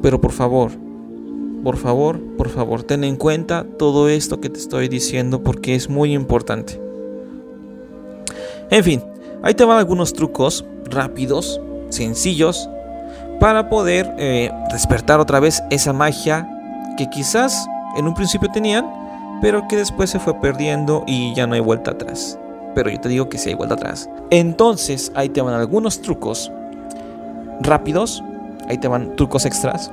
Pero 0.02 0.20
por 0.20 0.32
favor, 0.32 0.72
por 1.64 1.78
favor, 1.78 2.20
por 2.38 2.50
favor, 2.50 2.84
ten 2.84 3.04
en 3.04 3.16
cuenta 3.16 3.66
todo 3.78 4.10
esto 4.10 4.42
que 4.42 4.50
te 4.50 4.60
estoy 4.60 4.88
diciendo 4.88 5.44
porque 5.44 5.76
es 5.76 5.90
muy 5.90 6.14
importante. 6.14 6.82
En 8.70 8.84
fin, 8.84 9.04
ahí 9.44 9.54
te 9.54 9.66
van 9.66 9.78
algunos 9.78 10.14
trucos 10.14 10.66
rápidos, 10.86 11.62
sencillos, 11.90 12.70
para 13.40 13.70
poder 13.70 14.14
eh, 14.18 14.52
despertar 14.72 15.20
otra 15.20 15.40
vez 15.40 15.64
esa 15.72 15.94
magia 15.94 16.48
que 16.98 17.10
quizás 17.10 17.68
en 17.98 18.08
un 18.08 18.14
principio 18.14 18.50
tenían, 18.52 18.86
pero 19.42 19.68
que 19.68 19.76
después 19.76 20.10
se 20.10 20.20
fue 20.20 20.40
perdiendo 20.40 21.04
y 21.08 21.34
ya 21.34 21.48
no 21.48 21.56
hay 21.56 21.60
vuelta 21.60 21.92
atrás. 21.92 22.38
Pero 22.76 22.90
yo 22.90 23.00
te 23.00 23.10
digo 23.10 23.30
que 23.30 23.38
sí 23.38 23.50
hay 23.50 23.56
vuelta 23.56 23.76
atrás. 23.76 24.10
Entonces, 24.30 25.12
ahí 25.16 25.30
te 25.30 25.42
van 25.42 25.54
algunos 25.54 26.02
trucos 26.02 26.52
rápidos, 27.62 28.24
ahí 28.70 28.78
te 28.78 28.88
van 28.88 29.16
trucos 29.16 29.46
extras. 29.46 29.92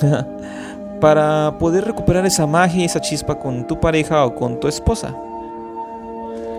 para 1.00 1.54
poder 1.58 1.84
recuperar 1.84 2.26
esa 2.26 2.46
magia 2.46 2.82
y 2.82 2.84
esa 2.84 3.00
chispa 3.00 3.38
con 3.38 3.66
tu 3.66 3.80
pareja 3.80 4.24
o 4.24 4.34
con 4.34 4.60
tu 4.60 4.68
esposa. 4.68 5.14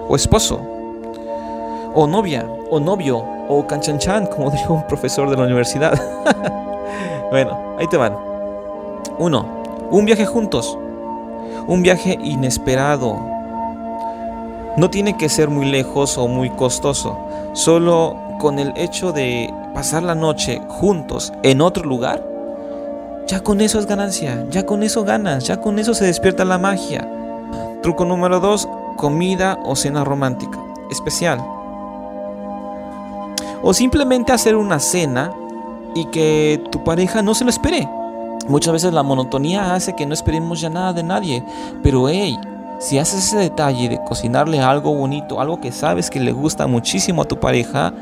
O 0.10 0.16
esposo. 0.16 0.60
O 1.94 2.08
novia. 2.08 2.46
O 2.70 2.80
novio. 2.80 3.24
O 3.48 3.66
canchanchan, 3.68 4.26
como 4.26 4.50
dijo 4.52 4.74
un 4.74 4.88
profesor 4.88 5.30
de 5.30 5.38
la 5.38 5.44
universidad. 5.44 5.94
bueno, 7.32 7.58
ahí 7.78 7.88
te 7.88 7.98
van. 7.98 8.18
Uno, 9.20 9.46
un 9.92 10.06
viaje 10.06 10.26
juntos. 10.26 10.78
Un 11.68 11.84
viaje 11.84 12.18
inesperado. 12.22 13.20
No 14.78 14.90
tiene 14.90 15.18
que 15.18 15.30
ser 15.30 15.50
muy 15.50 15.66
lejos 15.66 16.18
o 16.18 16.28
muy 16.28 16.50
costoso. 16.50 17.18
Solo 17.54 18.18
con 18.40 18.58
el 18.58 18.74
hecho 18.76 19.12
de 19.12 19.54
pasar 19.74 20.02
la 20.02 20.16
noche 20.16 20.62
juntos 20.68 21.32
en 21.44 21.62
otro 21.62 21.84
lugar 21.84 22.31
ya 23.32 23.40
con 23.40 23.62
eso 23.62 23.80
es 23.80 23.86
ganancia, 23.86 24.46
ya 24.50 24.66
con 24.66 24.84
eso 24.84 25.06
ganas, 25.06 25.46
ya 25.46 25.62
con 25.62 25.80
eso 25.80 25.94
se 25.94 26.04
despierta 26.04 26.44
la 26.44 26.58
magia. 26.58 27.10
Truco 27.82 28.04
número 28.04 28.42
2, 28.42 28.68
comida 28.98 29.58
o 29.64 29.78
cena 29.78 30.04
romántica, 30.04 30.60
especial. 30.92 31.40
O 33.64 33.74
simplemente 33.74 34.34
hacer 34.34 34.58
una 34.58 34.80
cena 34.80 35.32
y 35.96 36.08
que 36.08 36.62
tu 36.72 36.84
pareja 36.84 37.22
no 37.22 37.34
se 37.34 37.46
lo 37.46 37.52
espere. 37.52 37.88
Muchas 38.50 38.74
veces 38.74 38.92
la 38.92 39.02
monotonía 39.02 39.76
hace 39.76 39.94
que 39.96 40.06
no 40.06 40.14
esperemos 40.14 40.60
ya 40.60 40.70
nada 40.70 40.92
de 40.92 41.04
nadie, 41.04 41.42
pero 41.82 42.10
hey, 42.10 42.38
si 42.80 42.98
haces 42.98 43.28
ese 43.28 43.38
detalle 43.38 43.88
de 43.88 44.04
cocinarle 44.04 44.60
algo 44.60 44.94
bonito, 44.94 45.40
algo 45.40 45.62
que 45.62 45.72
sabes 45.72 46.10
que 46.10 46.20
le 46.20 46.34
gusta 46.34 46.68
muchísimo 46.68 47.22
a 47.22 47.26
tu 47.26 47.40
pareja, 47.40 47.94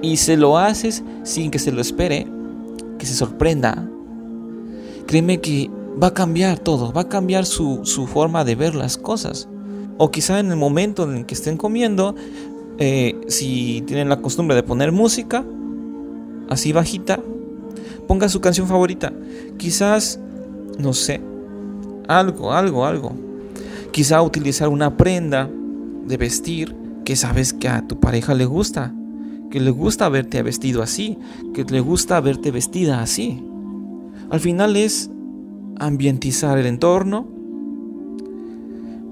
y 0.00 0.16
se 0.16 0.38
lo 0.38 0.56
haces 0.56 1.04
sin 1.22 1.50
que 1.50 1.58
se 1.58 1.70
lo 1.70 1.82
espere, 1.82 2.26
que 2.98 3.04
se 3.04 3.14
sorprenda, 3.14 3.84
créeme 5.14 5.40
que 5.40 5.70
va 6.02 6.08
a 6.08 6.12
cambiar 6.12 6.58
todo, 6.58 6.92
va 6.92 7.02
a 7.02 7.08
cambiar 7.08 7.46
su, 7.46 7.84
forma 8.12 8.44
de 8.44 8.56
ver 8.56 8.74
las 8.74 8.98
cosas. 8.98 9.48
O 9.96 10.10
quizá 10.10 10.40
en 10.40 10.50
el 10.50 10.56
momento 10.56 11.04
en 11.04 11.18
el 11.18 11.24
que 11.24 11.34
estén 11.34 11.56
comiendo, 11.56 12.16
eh, 12.78 13.14
si 13.28 13.84
tienen 13.86 14.08
la 14.08 14.20
costumbre 14.20 14.56
de 14.56 14.64
poner 14.64 14.90
música, 14.90 15.44
así 16.50 16.72
bajita, 16.72 17.20
ponga 18.08 18.28
su 18.28 18.40
canción 18.40 18.66
favorita. 18.66 19.12
Quizás, 19.56 20.18
no 20.80 20.92
sé, 20.94 21.20
algo, 22.08 22.52
algo, 22.52 22.84
algo. 22.84 23.12
Quizá 23.92 24.20
utilizar 24.20 24.66
una 24.66 24.96
prenda 24.96 25.48
de 26.06 26.16
vestir 26.16 26.74
que 27.04 27.14
sabes 27.14 27.52
que 27.52 27.68
a 27.68 27.86
tu 27.86 28.00
pareja 28.00 28.34
le 28.34 28.46
gusta, 28.46 28.92
que 29.52 29.60
le 29.60 29.70
gusta 29.70 30.08
verte 30.08 30.42
vestido 30.42 30.82
así, 30.82 31.16
que 31.54 31.62
le 31.62 31.78
gusta 31.78 32.20
verte 32.20 32.50
vestida 32.50 33.00
así. 33.00 33.40
Al 34.30 34.40
final 34.40 34.76
es 34.76 35.10
ambientizar 35.78 36.58
el 36.58 36.66
entorno 36.66 37.28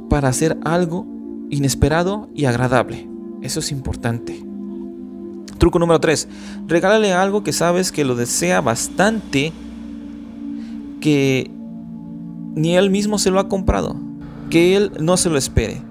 para 0.08 0.28
hacer 0.28 0.58
algo 0.64 1.06
inesperado 1.50 2.28
y 2.34 2.46
agradable. 2.46 3.08
Eso 3.42 3.60
es 3.60 3.72
importante. 3.72 4.42
Truco 5.58 5.78
número 5.78 6.00
3. 6.00 6.28
Regálale 6.66 7.12
algo 7.12 7.42
que 7.42 7.52
sabes 7.52 7.92
que 7.92 8.04
lo 8.04 8.14
desea 8.14 8.60
bastante 8.60 9.52
que 11.00 11.50
ni 12.54 12.76
él 12.76 12.90
mismo 12.90 13.18
se 13.18 13.30
lo 13.30 13.40
ha 13.40 13.48
comprado. 13.48 13.96
Que 14.50 14.76
él 14.76 14.92
no 15.00 15.16
se 15.16 15.30
lo 15.30 15.38
espere. 15.38 15.82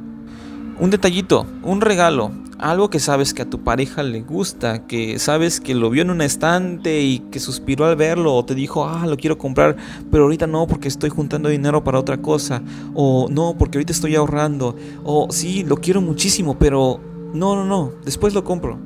Un 0.80 0.89
detallito, 0.89 1.46
un 1.63 1.82
regalo, 1.82 2.32
algo 2.62 2.91
que 2.91 3.00
sabes 3.00 3.34
que 3.34 3.41
a 3.41 3.50
tu 3.50 3.63
pareja 3.63 4.03
le 4.03 4.22
gusta, 4.22 4.86
que 4.86 5.18
sabes 5.18 5.60
que 5.60 5.74
lo 5.74 5.89
vio 5.89 6.03
en 6.03 6.12
un 6.12 6.22
estante 6.22 7.01
y 7.01 7.20
que 7.32 7.39
suspiró 7.39 7.86
al 7.86 7.96
verlo 7.96 8.36
o 8.36 8.46
te 8.46 8.53
dijo, 8.53 8.86
ah, 8.86 9.08
lo 9.08 9.18
quiero 9.18 9.38
comprar, 9.38 9.75
pero 10.12 10.24
ahorita 10.24 10.46
no 10.46 10.68
porque 10.68 10.88
estoy 10.88 11.10
juntando 11.10 11.50
dinero 11.50 11.84
para 11.84 12.00
otra 12.00 12.22
cosa, 12.22 12.62
o 12.94 13.27
no 13.30 13.56
porque 13.58 13.80
ahorita 13.80 13.91
estoy 13.91 14.15
ahorrando, 14.15 14.75
o 15.03 15.27
sí, 15.32 15.63
lo 15.63 15.77
quiero 15.77 16.01
muchísimo, 16.01 16.58
pero 16.58 17.00
no, 17.34 17.56
no, 17.56 17.65
no, 17.65 17.94
después 18.06 18.34
lo 18.34 18.44
compro. 18.44 18.77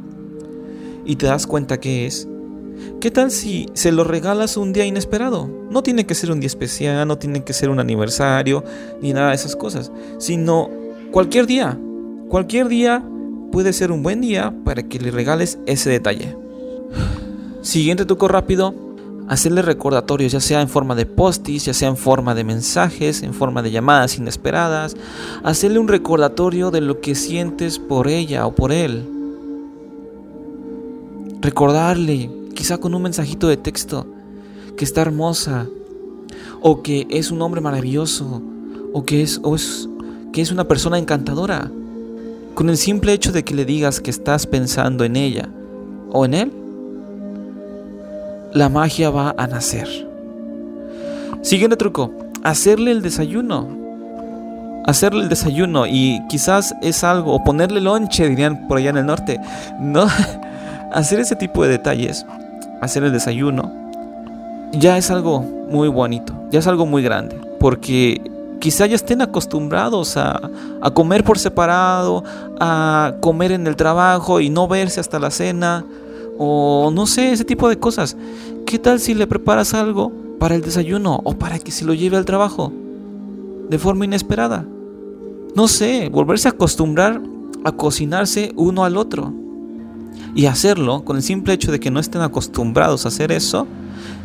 Y 1.06 1.18
te 1.18 1.28
das 1.28 1.46
cuenta 1.46 1.80
que 1.80 2.08
es. 2.08 2.28
¿Qué 3.00 3.12
tal 3.12 3.30
si 3.30 3.68
se 3.74 3.92
lo 3.92 4.04
regalas 4.04 4.58
un 4.58 4.74
día 4.74 4.86
inesperado? 4.86 5.50
No 5.70 5.84
tiene 5.84 6.06
que 6.06 6.16
ser 6.16 6.32
un 6.32 6.40
día 6.40 6.48
especial, 6.48 7.08
no 7.08 7.18
tiene 7.18 7.44
que 7.44 7.54
ser 7.54 7.70
un 7.70 7.80
aniversario, 7.80 8.64
ni 9.02 9.14
nada 9.14 9.30
de 9.30 9.36
esas 9.36 9.56
cosas, 9.56 9.92
sino 10.18 10.70
cualquier 11.12 11.46
día. 11.46 11.78
Cualquier 12.28 12.68
día 12.68 13.04
puede 13.56 13.72
ser 13.72 13.94
un 13.94 14.04
buen 14.04 14.20
día 14.20 14.54
para 14.66 14.84
que 14.84 15.00
le 15.00 15.12
regales 15.12 15.60
ese 15.66 15.90
detalle. 15.90 16.36
Siguiente 17.62 18.04
truco 18.04 18.28
rápido, 18.28 18.76
hacerle 19.30 19.62
recordatorios, 19.62 20.34
ya 20.34 20.42
sea 20.42 20.60
en 20.60 20.68
forma 20.68 20.94
de 20.94 21.06
postis, 21.06 21.64
ya 21.64 21.74
sea 21.74 21.88
en 21.88 21.96
forma 21.96 22.36
de 22.36 22.44
mensajes, 22.44 23.24
en 23.24 23.34
forma 23.34 23.62
de 23.62 23.72
llamadas 23.72 24.18
inesperadas, 24.18 24.98
hacerle 25.42 25.80
un 25.80 25.88
recordatorio 25.88 26.70
de 26.70 26.82
lo 26.82 27.00
que 27.00 27.16
sientes 27.16 27.80
por 27.80 28.10
ella 28.10 28.46
o 28.46 28.54
por 28.54 28.74
él. 28.74 29.08
Recordarle, 31.40 32.30
quizá 32.56 32.78
con 32.78 32.94
un 32.94 33.04
mensajito 33.04 33.48
de 33.48 33.56
texto, 33.56 34.06
que 34.76 34.84
está 34.84 35.02
hermosa, 35.02 35.66
o 36.60 36.84
que 36.84 37.08
es 37.10 37.32
un 37.32 37.42
hombre 37.42 37.62
maravilloso, 37.62 38.42
o 38.92 39.06
que 39.06 39.22
es, 39.22 39.40
o 39.44 39.56
es, 39.56 39.88
que 40.34 40.42
es 40.42 40.52
una 40.52 40.68
persona 40.68 41.00
encantadora. 41.00 41.72
Con 42.56 42.70
el 42.70 42.78
simple 42.78 43.12
hecho 43.12 43.34
de 43.34 43.44
que 43.44 43.54
le 43.54 43.66
digas 43.66 44.00
que 44.00 44.10
estás 44.10 44.48
pensando 44.48 45.04
en 45.04 45.18
ella 45.18 45.50
o 46.14 46.24
en 46.24 46.34
él, 46.34 46.52
la 48.54 48.70
magia 48.70 49.10
va 49.10 49.36
a 49.38 49.46
nacer. 49.46 49.90
Siguiente 51.42 51.76
truco, 51.76 52.14
hacerle 52.44 52.92
el 52.92 53.02
desayuno. 53.02 53.68
Hacerle 54.86 55.24
el 55.24 55.30
desayuno 55.30 55.86
y 55.86 56.22
quizás 56.30 56.74
es 56.82 57.04
algo, 57.04 57.34
o 57.34 57.44
ponerle 57.44 57.82
lonche, 57.82 58.30
dirían 58.30 58.70
por 58.70 58.78
allá 58.78 58.92
en 58.92 58.98
el 58.98 59.06
norte. 59.06 59.42
No, 59.82 60.08
hacer 60.94 61.20
ese 61.20 61.36
tipo 61.36 61.62
de 61.64 61.72
detalles, 61.72 62.26
hacer 62.80 63.04
el 63.04 63.12
desayuno, 63.12 63.70
ya 64.72 64.98
es 64.98 65.12
algo 65.12 65.42
muy 65.42 65.90
bonito, 65.90 66.34
ya 66.52 66.60
es 66.60 66.68
algo 66.68 66.86
muy 66.86 67.04
grande, 67.04 67.36
porque 67.60 68.22
quizá 68.66 68.88
ya 68.88 68.96
estén 68.96 69.22
acostumbrados 69.22 70.18
a, 70.18 70.50
comer 70.96 71.24
por 71.24 71.38
separado, 71.38 72.24
a 72.60 73.14
comer 73.22 73.52
en 73.52 73.68
el 73.68 73.76
trabajo 73.76 74.42
y 74.42 74.50
no 74.50 74.68
verse 74.68 75.00
hasta 75.00 75.20
la 75.20 75.30
cena, 75.30 75.86
o 76.40 76.90
no 76.92 77.06
sé, 77.06 77.32
ese 77.32 77.46
tipo 77.46 77.70
de 77.70 77.78
cosas. 77.78 78.18
¿Qué 78.66 78.80
tal 78.80 79.00
si 79.00 79.14
le 79.14 79.28
preparas 79.28 79.76
algo 79.76 80.12
para 80.40 80.56
el 80.56 80.64
desayuno 80.64 81.22
o 81.24 81.38
para 81.38 81.60
que 81.60 81.70
se 81.70 81.86
lo 81.86 81.94
lleve 81.94 82.18
al 82.18 82.26
trabajo 82.26 82.74
de 83.70 83.78
forma 83.78 84.06
inesperada? 84.06 84.66
No 85.56 85.68
sé, 85.68 86.10
volverse 86.10 86.48
a 86.48 86.52
acostumbrar 86.52 87.22
a 87.64 87.72
cocinarse 87.72 88.52
uno 88.56 88.84
al 88.84 88.98
otro. 88.98 89.32
Y 90.34 90.48
hacerlo 90.48 91.06
con 91.06 91.18
el 91.18 91.22
simple 91.22 91.54
hecho 91.54 91.72
de 91.72 91.80
que 91.80 91.92
no 91.92 92.00
estén 92.00 92.24
acostumbrados 92.24 93.06
a 93.06 93.10
hacer 93.10 93.32
eso, 93.32 93.68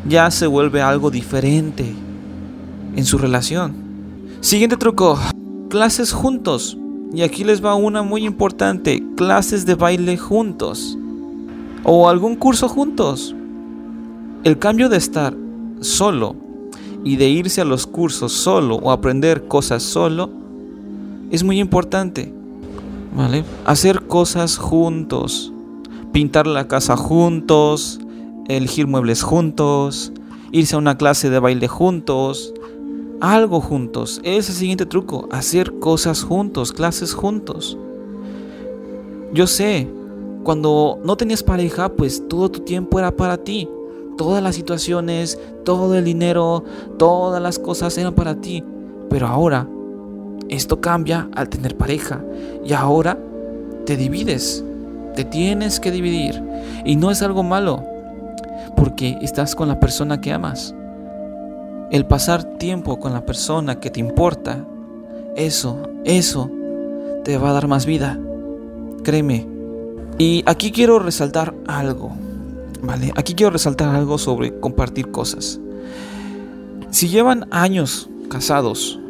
ya 0.08 0.30
se 0.30 0.46
vuelve 0.46 0.80
algo 0.80 1.10
diferente 1.10 1.94
en 2.96 3.04
su 3.04 3.18
relación. 3.18 3.89
Siguiente 4.40 4.78
truco, 4.78 5.18
clases 5.68 6.12
juntos. 6.12 6.78
Y 7.12 7.20
aquí 7.20 7.44
les 7.44 7.62
va 7.62 7.74
una 7.74 8.02
muy 8.02 8.24
importante, 8.24 9.04
clases 9.14 9.66
de 9.66 9.74
baile 9.74 10.16
juntos. 10.16 10.96
O 11.84 12.08
algún 12.08 12.36
curso 12.36 12.66
juntos. 12.66 13.34
El 14.42 14.58
cambio 14.58 14.88
de 14.88 14.96
estar 14.96 15.36
solo 15.80 16.36
y 17.04 17.16
de 17.16 17.28
irse 17.28 17.60
a 17.60 17.66
los 17.66 17.86
cursos 17.86 18.32
solo 18.32 18.76
o 18.76 18.92
aprender 18.92 19.46
cosas 19.46 19.82
solo 19.82 20.30
es 21.30 21.44
muy 21.44 21.60
importante. 21.60 22.32
¿Vale? 23.14 23.44
Hacer 23.66 24.06
cosas 24.06 24.56
juntos. 24.56 25.52
Pintar 26.12 26.46
la 26.46 26.66
casa 26.66 26.96
juntos, 26.96 28.00
elegir 28.48 28.86
muebles 28.86 29.22
juntos, 29.22 30.14
irse 30.50 30.76
a 30.76 30.78
una 30.78 30.96
clase 30.96 31.28
de 31.28 31.40
baile 31.40 31.68
juntos, 31.68 32.54
algo 33.20 33.60
juntos. 33.60 34.20
Es 34.24 34.48
el 34.48 34.54
siguiente 34.54 34.86
truco, 34.86 35.28
hacer 35.30 35.78
cosas 35.78 36.22
juntos, 36.22 36.72
clases 36.72 37.14
juntos. 37.14 37.76
Yo 39.32 39.46
sé, 39.46 39.88
cuando 40.42 40.98
no 41.04 41.16
tenías 41.16 41.42
pareja, 41.42 41.90
pues 41.90 42.26
todo 42.28 42.50
tu 42.50 42.60
tiempo 42.60 42.98
era 42.98 43.10
para 43.10 43.36
ti. 43.38 43.68
Todas 44.16 44.42
las 44.42 44.54
situaciones, 44.54 45.38
todo 45.64 45.94
el 45.94 46.04
dinero, 46.04 46.64
todas 46.98 47.40
las 47.40 47.58
cosas 47.58 47.96
eran 47.96 48.14
para 48.14 48.34
ti. 48.40 48.64
Pero 49.08 49.26
ahora, 49.26 49.68
esto 50.48 50.80
cambia 50.80 51.28
al 51.34 51.48
tener 51.48 51.76
pareja. 51.76 52.24
Y 52.64 52.72
ahora 52.72 53.18
te 53.86 53.96
divides. 53.96 54.64
Te 55.14 55.24
tienes 55.24 55.80
que 55.80 55.90
dividir. 55.90 56.42
Y 56.84 56.96
no 56.96 57.10
es 57.10 57.22
algo 57.22 57.42
malo 57.42 57.84
porque 58.76 59.18
estás 59.22 59.54
con 59.54 59.68
la 59.68 59.78
persona 59.78 60.20
que 60.20 60.32
amas. 60.32 60.74
El 61.90 62.06
pasar 62.06 62.44
tiempo 62.58 63.00
con 63.00 63.12
la 63.12 63.26
persona 63.26 63.80
que 63.80 63.90
te 63.90 63.98
importa, 63.98 64.64
eso, 65.36 65.82
eso 66.04 66.50
te 67.24 67.36
va 67.36 67.50
a 67.50 67.52
dar 67.52 67.66
más 67.66 67.84
vida. 67.84 68.18
Créeme. 69.02 69.46
Y 70.18 70.42
aquí 70.46 70.70
quiero 70.70 70.98
resaltar 70.98 71.54
algo, 71.66 72.12
¿vale? 72.82 73.12
Aquí 73.16 73.34
quiero 73.34 73.50
resaltar 73.50 73.94
algo 73.94 74.18
sobre 74.18 74.60
compartir 74.60 75.10
cosas. 75.10 75.58
Si 76.90 77.08
llevan 77.08 77.48
años 77.50 78.08
casados 78.28 79.00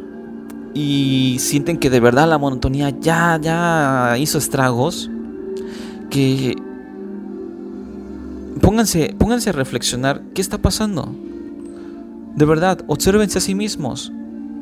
y 0.73 1.37
sienten 1.39 1.77
que 1.77 1.89
de 1.89 1.99
verdad 1.99 2.29
la 2.29 2.37
monotonía 2.37 2.89
ya, 2.89 3.37
ya 3.41 4.17
hizo 4.17 4.37
estragos, 4.37 5.09
que 6.09 6.55
pónganse, 8.61 9.15
pónganse 9.17 9.49
a 9.49 9.53
reflexionar 9.53 10.21
qué 10.33 10.41
está 10.41 10.57
pasando. 10.57 11.13
De 12.35 12.45
verdad, 12.45 12.79
observense 12.87 13.37
a 13.37 13.41
sí 13.41 13.55
mismos. 13.55 14.11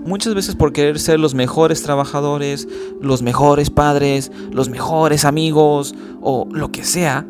Muchas 0.06 0.34
veces 0.34 0.56
por 0.56 0.74
querer 0.74 1.00
ser 1.00 1.20
los 1.20 1.36
mejores 1.36 1.84
trabajadores, 1.84 2.68
los 3.02 3.22
mejores 3.22 3.70
padres, 3.70 4.32
los 4.52 4.70
mejores 4.70 5.26
amigos 5.26 5.94
o 6.22 6.48
lo 6.52 6.72
que 6.72 6.84
sea, 6.84 7.28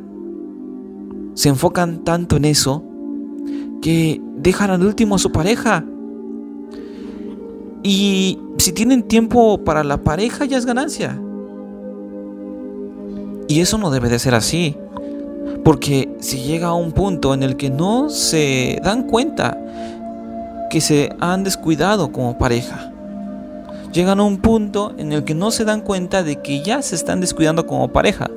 se 1.33 1.50
enfocan 1.50 2.03
tanto 2.03 2.37
en 2.37 2.46
eso 2.46 2.83
que 3.81 4.22
dejan 4.37 4.72
al 4.72 4.85
último 4.85 5.16
a 5.16 5.20
su 5.20 5.31
pareja. 5.31 5.83
Y 7.81 8.40
si 8.57 8.72
tienen 8.72 9.03
tiempo 9.03 9.64
para 9.64 9.83
la 9.83 10.03
pareja 10.03 10.46
ya 10.46 10.57
es 10.57 10.66
ganancia. 10.66 11.20
Y 13.48 13.61
eso 13.61 13.77
no 13.77 13.90
debe 13.90 14.09
de 14.09 14.20
ser 14.20 14.35
así. 14.35 14.75
Porque 15.64 16.16
si 16.20 16.44
llega 16.44 16.68
a 16.68 16.74
un 16.74 16.92
punto 16.92 17.33
en 17.33 17.44
el 17.44 17.57
que 17.57 17.70
no 17.70 18.09
se 18.09 18.79
dan 18.83 19.03
cuenta 19.03 19.57
que 20.70 20.82
se 20.82 21.16
han 21.20 21.44
descuidado 21.44 22.12
como 22.12 22.38
pareja, 22.38 22.92
llegan 23.92 24.20
a 24.20 24.24
un 24.24 24.38
punto 24.38 24.94
en 24.98 25.12
el 25.12 25.24
que 25.24 25.36
no 25.36 25.51
se 25.51 25.66
dan 25.66 25.82
cuenta 25.82 26.24
de 26.24 26.42
que 26.42 26.64
ya 26.64 26.82
se 26.82 26.96
están 26.96 27.22
descuidando 27.22 27.66
como 27.66 27.90
pareja. 27.90 28.29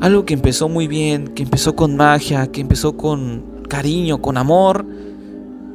Algo 0.00 0.24
que 0.24 0.34
empezó 0.34 0.68
muy 0.68 0.86
bien, 0.86 1.28
que 1.28 1.42
empezó 1.42 1.74
con 1.74 1.96
magia, 1.96 2.46
que 2.48 2.60
empezó 2.60 2.96
con 2.96 3.62
cariño, 3.68 4.20
con 4.20 4.36
amor, 4.36 4.84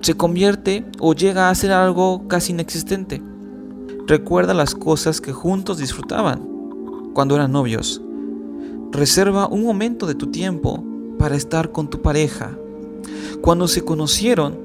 se 0.02 0.16
convierte 0.16 0.86
o 1.00 1.14
llega 1.14 1.50
a 1.50 1.56
ser 1.56 1.72
algo 1.72 2.28
casi 2.28 2.52
inexistente. 2.52 3.22
Recuerda 4.08 4.54
las 4.54 4.76
cosas 4.76 5.22
que 5.22 5.34
juntos 5.34 5.80
disfrutaban 5.80 6.48
cuando 7.14 7.36
eran 7.36 7.52
novios 7.52 8.02
Reserva 8.92 9.48
un 9.48 9.64
momento 9.64 10.06
de 10.06 10.16
tu 10.16 10.28
tiempo 10.28 10.84
para 11.18 11.38
estar 11.38 11.72
con 11.72 11.90
tu 11.90 12.02
pareja. 12.02 12.58
Cuando 13.40 13.70
se 13.70 13.86
conocieron, 13.86 14.60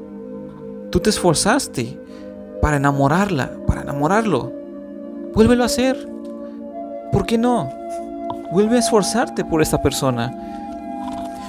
tú 0.96 1.00
te 1.00 1.10
esforzaste 1.10 2.00
para 2.62 2.78
enamorarla, 2.78 3.50
para 3.66 3.82
enamorarlo. 3.82 4.50
Vuélvelo 5.34 5.62
a 5.62 5.66
hacer. 5.66 5.94
¿Por 7.12 7.26
qué 7.26 7.36
no? 7.36 7.68
Vuelve 8.50 8.76
a 8.76 8.78
esforzarte 8.78 9.44
por 9.44 9.60
esta 9.60 9.82
persona. 9.82 10.34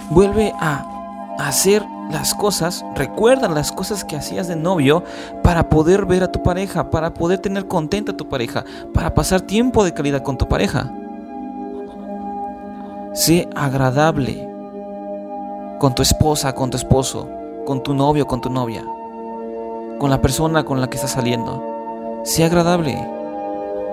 Vuelve 0.10 0.52
a 0.60 0.86
hacer 1.40 1.82
las 2.12 2.36
cosas, 2.36 2.84
recuerda 2.96 3.48
las 3.48 3.72
cosas 3.72 4.04
que 4.04 4.18
hacías 4.18 4.50
de 4.50 4.58
novio 4.58 5.06
para 5.44 5.70
poder 5.70 6.06
ver 6.06 6.24
a 6.24 6.32
tu 6.34 6.44
pareja, 6.44 6.90
para 6.90 7.14
poder 7.14 7.40
tener 7.40 7.68
contenta 7.68 8.12
a 8.12 8.18
tu 8.18 8.28
pareja, 8.28 8.66
para 8.94 9.14
pasar 9.14 9.40
tiempo 9.40 9.86
de 9.86 9.94
calidad 9.94 10.24
con 10.24 10.38
tu 10.38 10.50
pareja. 10.50 10.92
Sé 13.14 13.48
agradable 13.56 14.46
con 15.80 15.96
tu 15.96 16.02
esposa, 16.02 16.54
con 16.54 16.70
tu 16.70 16.76
esposo, 16.76 17.30
con 17.66 17.82
tu 17.82 17.94
novio, 17.94 18.28
con 18.28 18.42
tu 18.42 18.50
novia, 18.50 18.84
con 20.00 20.10
la 20.10 20.22
persona 20.22 20.64
con 20.64 20.82
la 20.82 20.88
que 20.88 20.96
estás 20.96 21.12
saliendo. 21.12 22.22
Sé 22.24 22.44
agradable. 22.44 22.98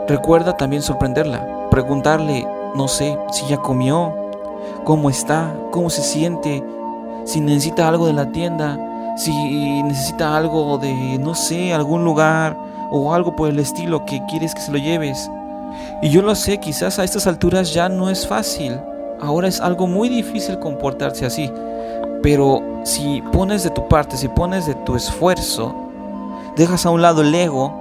Recuerda 0.09 0.57
también 0.57 0.83
sorprenderla, 0.83 1.69
preguntarle, 1.71 2.47
no 2.75 2.89
sé, 2.89 3.19
si 3.33 3.47
ya 3.47 3.57
comió, 3.57 4.15
cómo 4.85 5.09
está, 5.09 5.55
cómo 5.71 5.89
se 5.89 6.03
siente, 6.03 6.63
si 7.25 7.41
necesita 7.41 7.89
algo 7.89 8.07
de 8.07 8.13
la 8.13 8.31
tienda, 8.33 8.79
si 9.17 9.33
necesita 9.83 10.37
algo 10.37 10.77
de, 10.79 11.19
no 11.19 11.35
sé, 11.35 11.73
algún 11.73 12.05
lugar 12.05 12.57
o 12.91 13.15
algo 13.15 13.35
por 13.35 13.49
el 13.49 13.59
estilo 13.59 14.05
que 14.05 14.21
quieres 14.29 14.55
que 14.55 14.61
se 14.61 14.73
lo 14.73 14.79
lleves. 14.79 15.31
Y 16.03 16.11
yo 16.11 16.21
lo 16.21 16.35
sé, 16.35 16.59
quizás 16.59 16.99
a 16.99 17.05
estas 17.05 17.27
alturas 17.27 17.73
ya 17.73 17.89
no 17.89 18.11
es 18.11 18.27
fácil 18.27 18.79
Ahora 19.21 19.49
es 19.49 19.61
algo 19.61 19.87
muy 19.87 20.09
difícil 20.09 20.59
comportarse 20.59 21.25
así. 21.25 21.51
Pero 22.23 22.63
si 22.85 23.23
pones 23.33 23.65
de 23.65 23.71
tu 23.71 23.87
parte, 23.89 24.17
si 24.17 24.29
pones 24.29 24.67
de 24.67 24.75
tu 24.75 24.97
esfuerzo, 24.97 25.75
dejas 26.57 26.87
a 26.87 26.91
un 26.91 27.03
lado 27.03 27.23
el 27.23 27.35
ego, 27.35 27.73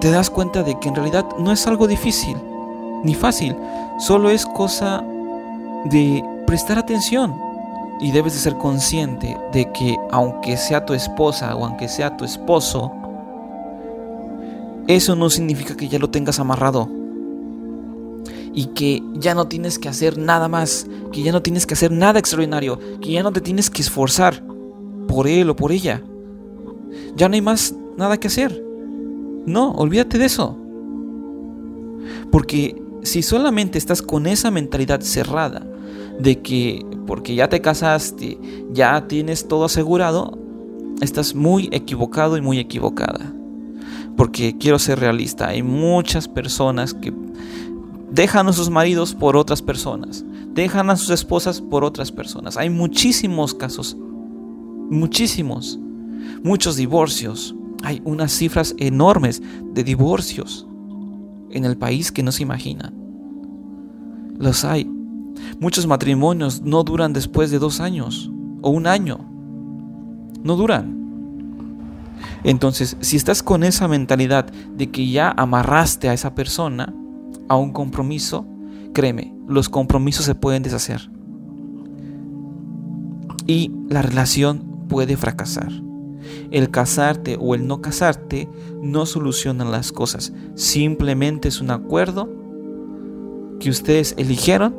te 0.00 0.10
das 0.10 0.30
cuenta 0.30 0.62
de 0.62 0.78
que 0.78 0.88
en 0.88 0.94
realidad 0.94 1.26
no 1.38 1.52
es 1.52 1.66
algo 1.66 1.86
difícil 1.86 2.36
ni 3.04 3.14
fácil. 3.14 3.56
Solo 3.98 4.30
es 4.30 4.46
cosa 4.46 5.04
de 5.84 6.24
prestar 6.46 6.78
atención. 6.78 7.34
Y 8.00 8.12
debes 8.12 8.32
de 8.32 8.38
ser 8.38 8.56
consciente 8.56 9.36
de 9.52 9.70
que 9.72 9.98
aunque 10.10 10.56
sea 10.56 10.86
tu 10.86 10.94
esposa 10.94 11.54
o 11.54 11.66
aunque 11.66 11.86
sea 11.86 12.16
tu 12.16 12.24
esposo, 12.24 12.90
eso 14.86 15.14
no 15.16 15.28
significa 15.28 15.76
que 15.76 15.86
ya 15.86 15.98
lo 15.98 16.08
tengas 16.08 16.40
amarrado 16.40 16.88
y 18.54 18.66
que 18.68 19.02
ya 19.14 19.34
no 19.34 19.46
tienes 19.48 19.78
que 19.78 19.88
hacer 19.88 20.18
nada 20.18 20.48
más, 20.48 20.86
que 21.12 21.22
ya 21.22 21.30
no 21.30 21.42
tienes 21.42 21.66
que 21.66 21.74
hacer 21.74 21.92
nada 21.92 22.18
extraordinario, 22.18 22.78
que 23.00 23.12
ya 23.12 23.22
no 23.22 23.32
te 23.32 23.40
tienes 23.40 23.70
que 23.70 23.82
esforzar 23.82 24.42
por 25.06 25.28
él 25.28 25.50
o 25.50 25.56
por 25.56 25.70
ella. 25.70 26.02
Ya 27.16 27.28
no 27.28 27.34
hay 27.34 27.42
más 27.42 27.74
nada 27.96 28.18
que 28.18 28.28
hacer. 28.28 28.64
No, 29.46 29.72
olvídate 29.72 30.18
de 30.18 30.26
eso. 30.26 30.56
Porque 32.30 32.80
si 33.02 33.22
solamente 33.22 33.78
estás 33.78 34.02
con 34.02 34.26
esa 34.26 34.50
mentalidad 34.50 35.00
cerrada 35.00 35.66
de 36.18 36.40
que 36.40 36.84
porque 37.06 37.34
ya 37.34 37.48
te 37.48 37.60
casaste, 37.60 38.38
ya 38.72 39.08
tienes 39.08 39.48
todo 39.48 39.64
asegurado, 39.64 40.38
estás 41.00 41.34
muy 41.34 41.68
equivocado 41.72 42.36
y 42.36 42.40
muy 42.40 42.58
equivocada. 42.58 43.32
Porque 44.16 44.56
quiero 44.58 44.78
ser 44.78 45.00
realista, 45.00 45.48
hay 45.48 45.62
muchas 45.62 46.28
personas 46.28 46.94
que 46.94 47.12
dejan 48.10 48.48
a 48.48 48.52
sus 48.52 48.70
maridos 48.70 49.14
por 49.14 49.36
otras 49.36 49.62
personas, 49.62 50.24
dejan 50.52 50.90
a 50.90 50.96
sus 50.96 51.10
esposas 51.10 51.60
por 51.60 51.84
otras 51.84 52.12
personas. 52.12 52.56
Hay 52.56 52.68
muchísimos 52.68 53.54
casos, 53.54 53.96
muchísimos, 54.90 55.78
muchos 56.42 56.76
divorcios, 56.76 57.54
hay 57.82 58.02
unas 58.04 58.32
cifras 58.32 58.74
enormes 58.78 59.42
de 59.72 59.84
divorcios 59.84 60.66
en 61.50 61.64
el 61.64 61.76
país 61.76 62.12
que 62.12 62.22
no 62.22 62.32
se 62.32 62.42
imaginan. 62.42 62.94
Los 64.38 64.64
hay. 64.64 64.90
Muchos 65.58 65.86
matrimonios 65.86 66.62
no 66.62 66.82
duran 66.82 67.12
después 67.12 67.50
de 67.50 67.58
dos 67.58 67.80
años 67.80 68.30
o 68.62 68.70
un 68.70 68.86
año. 68.86 69.18
No 70.42 70.56
duran. 70.56 70.98
Entonces, 72.44 72.96
si 73.00 73.16
estás 73.16 73.42
con 73.42 73.64
esa 73.64 73.88
mentalidad 73.88 74.46
de 74.50 74.90
que 74.90 75.10
ya 75.10 75.30
amarraste 75.36 76.08
a 76.08 76.14
esa 76.14 76.34
persona 76.34 76.94
a 77.48 77.56
un 77.56 77.72
compromiso, 77.72 78.46
créeme, 78.94 79.34
los 79.46 79.68
compromisos 79.68 80.24
se 80.24 80.34
pueden 80.34 80.62
deshacer. 80.62 81.10
Y 83.46 83.72
la 83.88 84.02
relación 84.02 84.86
puede 84.88 85.16
fracasar. 85.16 85.70
El 86.50 86.70
casarte 86.70 87.36
o 87.40 87.54
el 87.54 87.66
no 87.66 87.80
casarte 87.80 88.48
no 88.82 89.06
solucionan 89.06 89.70
las 89.70 89.92
cosas. 89.92 90.32
Simplemente 90.54 91.48
es 91.48 91.60
un 91.60 91.70
acuerdo 91.70 92.28
que 93.60 93.70
ustedes 93.70 94.14
eligieron 94.16 94.74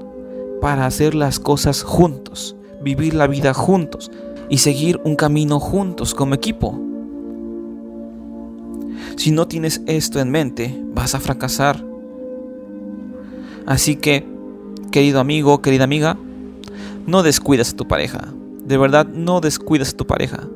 para 0.61 0.85
hacer 0.85 1.15
las 1.15 1.39
cosas 1.39 1.83
juntos, 1.83 2.55
vivir 2.83 3.13
la 3.13 3.27
vida 3.27 3.53
juntos 3.53 4.11
y 4.49 4.57
seguir 4.57 4.99
un 5.03 5.15
camino 5.15 5.59
juntos 5.59 6.13
como 6.13 6.35
equipo. 6.35 6.79
Si 9.15 9.31
no 9.31 9.47
tienes 9.47 9.81
esto 9.85 10.19
en 10.19 10.29
mente, 10.29 10.83
vas 10.93 11.15
a 11.15 11.19
fracasar. 11.19 11.83
Así 13.65 13.95
que, 13.95 14.25
querido 14.91 15.19
amigo, 15.19 15.61
querida 15.61 15.83
amiga, 15.83 16.17
no 17.05 17.23
descuidas 17.23 17.73
a 17.73 17.75
tu 17.75 17.87
pareja. 17.87 18.33
De 18.65 18.77
verdad, 18.77 19.07
no 19.07 19.41
descuidas 19.41 19.93
a 19.93 19.97
tu 19.97 20.07
pareja. 20.07 20.47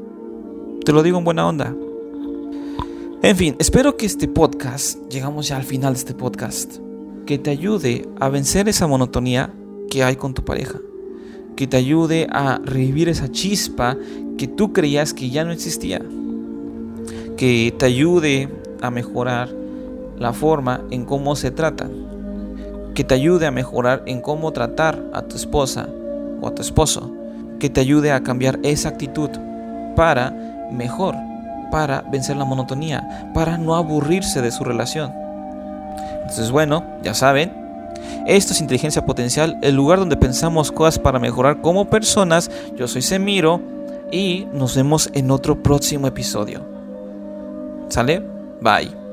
Te 0.85 0.93
lo 0.93 1.01
digo 1.01 1.17
en 1.17 1.23
buena 1.23 1.47
onda. 1.47 1.75
En 3.23 3.35
fin, 3.35 3.55
espero 3.57 3.97
que 3.97 4.05
este 4.05 4.27
podcast, 4.27 4.99
llegamos 5.09 5.47
ya 5.47 5.57
al 5.57 5.63
final 5.63 5.93
de 5.93 5.97
este 5.97 6.13
podcast, 6.13 6.75
que 7.25 7.39
te 7.39 7.49
ayude 7.49 8.07
a 8.19 8.29
vencer 8.29 8.69
esa 8.69 8.85
monotonía 8.85 9.51
que 9.89 10.03
hay 10.03 10.15
con 10.15 10.35
tu 10.35 10.45
pareja. 10.45 10.79
Que 11.55 11.65
te 11.65 11.77
ayude 11.77 12.27
a 12.29 12.61
revivir 12.63 13.09
esa 13.09 13.31
chispa 13.31 13.97
que 14.37 14.47
tú 14.47 14.73
creías 14.73 15.15
que 15.15 15.31
ya 15.31 15.43
no 15.43 15.51
existía. 15.51 16.03
Que 17.35 17.73
te 17.75 17.87
ayude 17.87 18.47
a 18.79 18.91
mejorar 18.91 19.49
la 20.19 20.33
forma 20.33 20.83
en 20.91 21.05
cómo 21.05 21.35
se 21.35 21.49
tratan. 21.49 22.91
Que 22.93 23.03
te 23.03 23.15
ayude 23.15 23.47
a 23.47 23.51
mejorar 23.51 24.03
en 24.05 24.21
cómo 24.21 24.51
tratar 24.51 25.03
a 25.13 25.23
tu 25.23 25.35
esposa 25.35 25.89
o 26.41 26.47
a 26.47 26.53
tu 26.53 26.61
esposo. 26.61 27.11
Que 27.59 27.71
te 27.71 27.81
ayude 27.81 28.11
a 28.11 28.21
cambiar 28.21 28.59
esa 28.61 28.89
actitud 28.89 29.31
para 29.95 30.45
mejor 30.75 31.15
para 31.71 32.01
vencer 32.01 32.37
la 32.37 32.45
monotonía, 32.45 33.31
para 33.33 33.57
no 33.57 33.75
aburrirse 33.75 34.41
de 34.41 34.51
su 34.51 34.63
relación. 34.63 35.13
Entonces, 36.21 36.51
bueno, 36.51 36.83
ya 37.03 37.13
saben, 37.13 37.51
esto 38.25 38.53
es 38.53 38.61
inteligencia 38.61 39.05
potencial, 39.05 39.57
el 39.61 39.75
lugar 39.75 39.99
donde 39.99 40.17
pensamos 40.17 40.71
cosas 40.71 40.99
para 40.99 41.19
mejorar 41.19 41.61
como 41.61 41.85
personas. 41.85 42.49
Yo 42.75 42.87
soy 42.87 43.01
Semiro 43.01 43.61
y 44.11 44.47
nos 44.53 44.75
vemos 44.75 45.09
en 45.13 45.31
otro 45.31 45.61
próximo 45.61 46.07
episodio. 46.07 46.61
¿Sale? 47.89 48.23
Bye. 48.61 49.04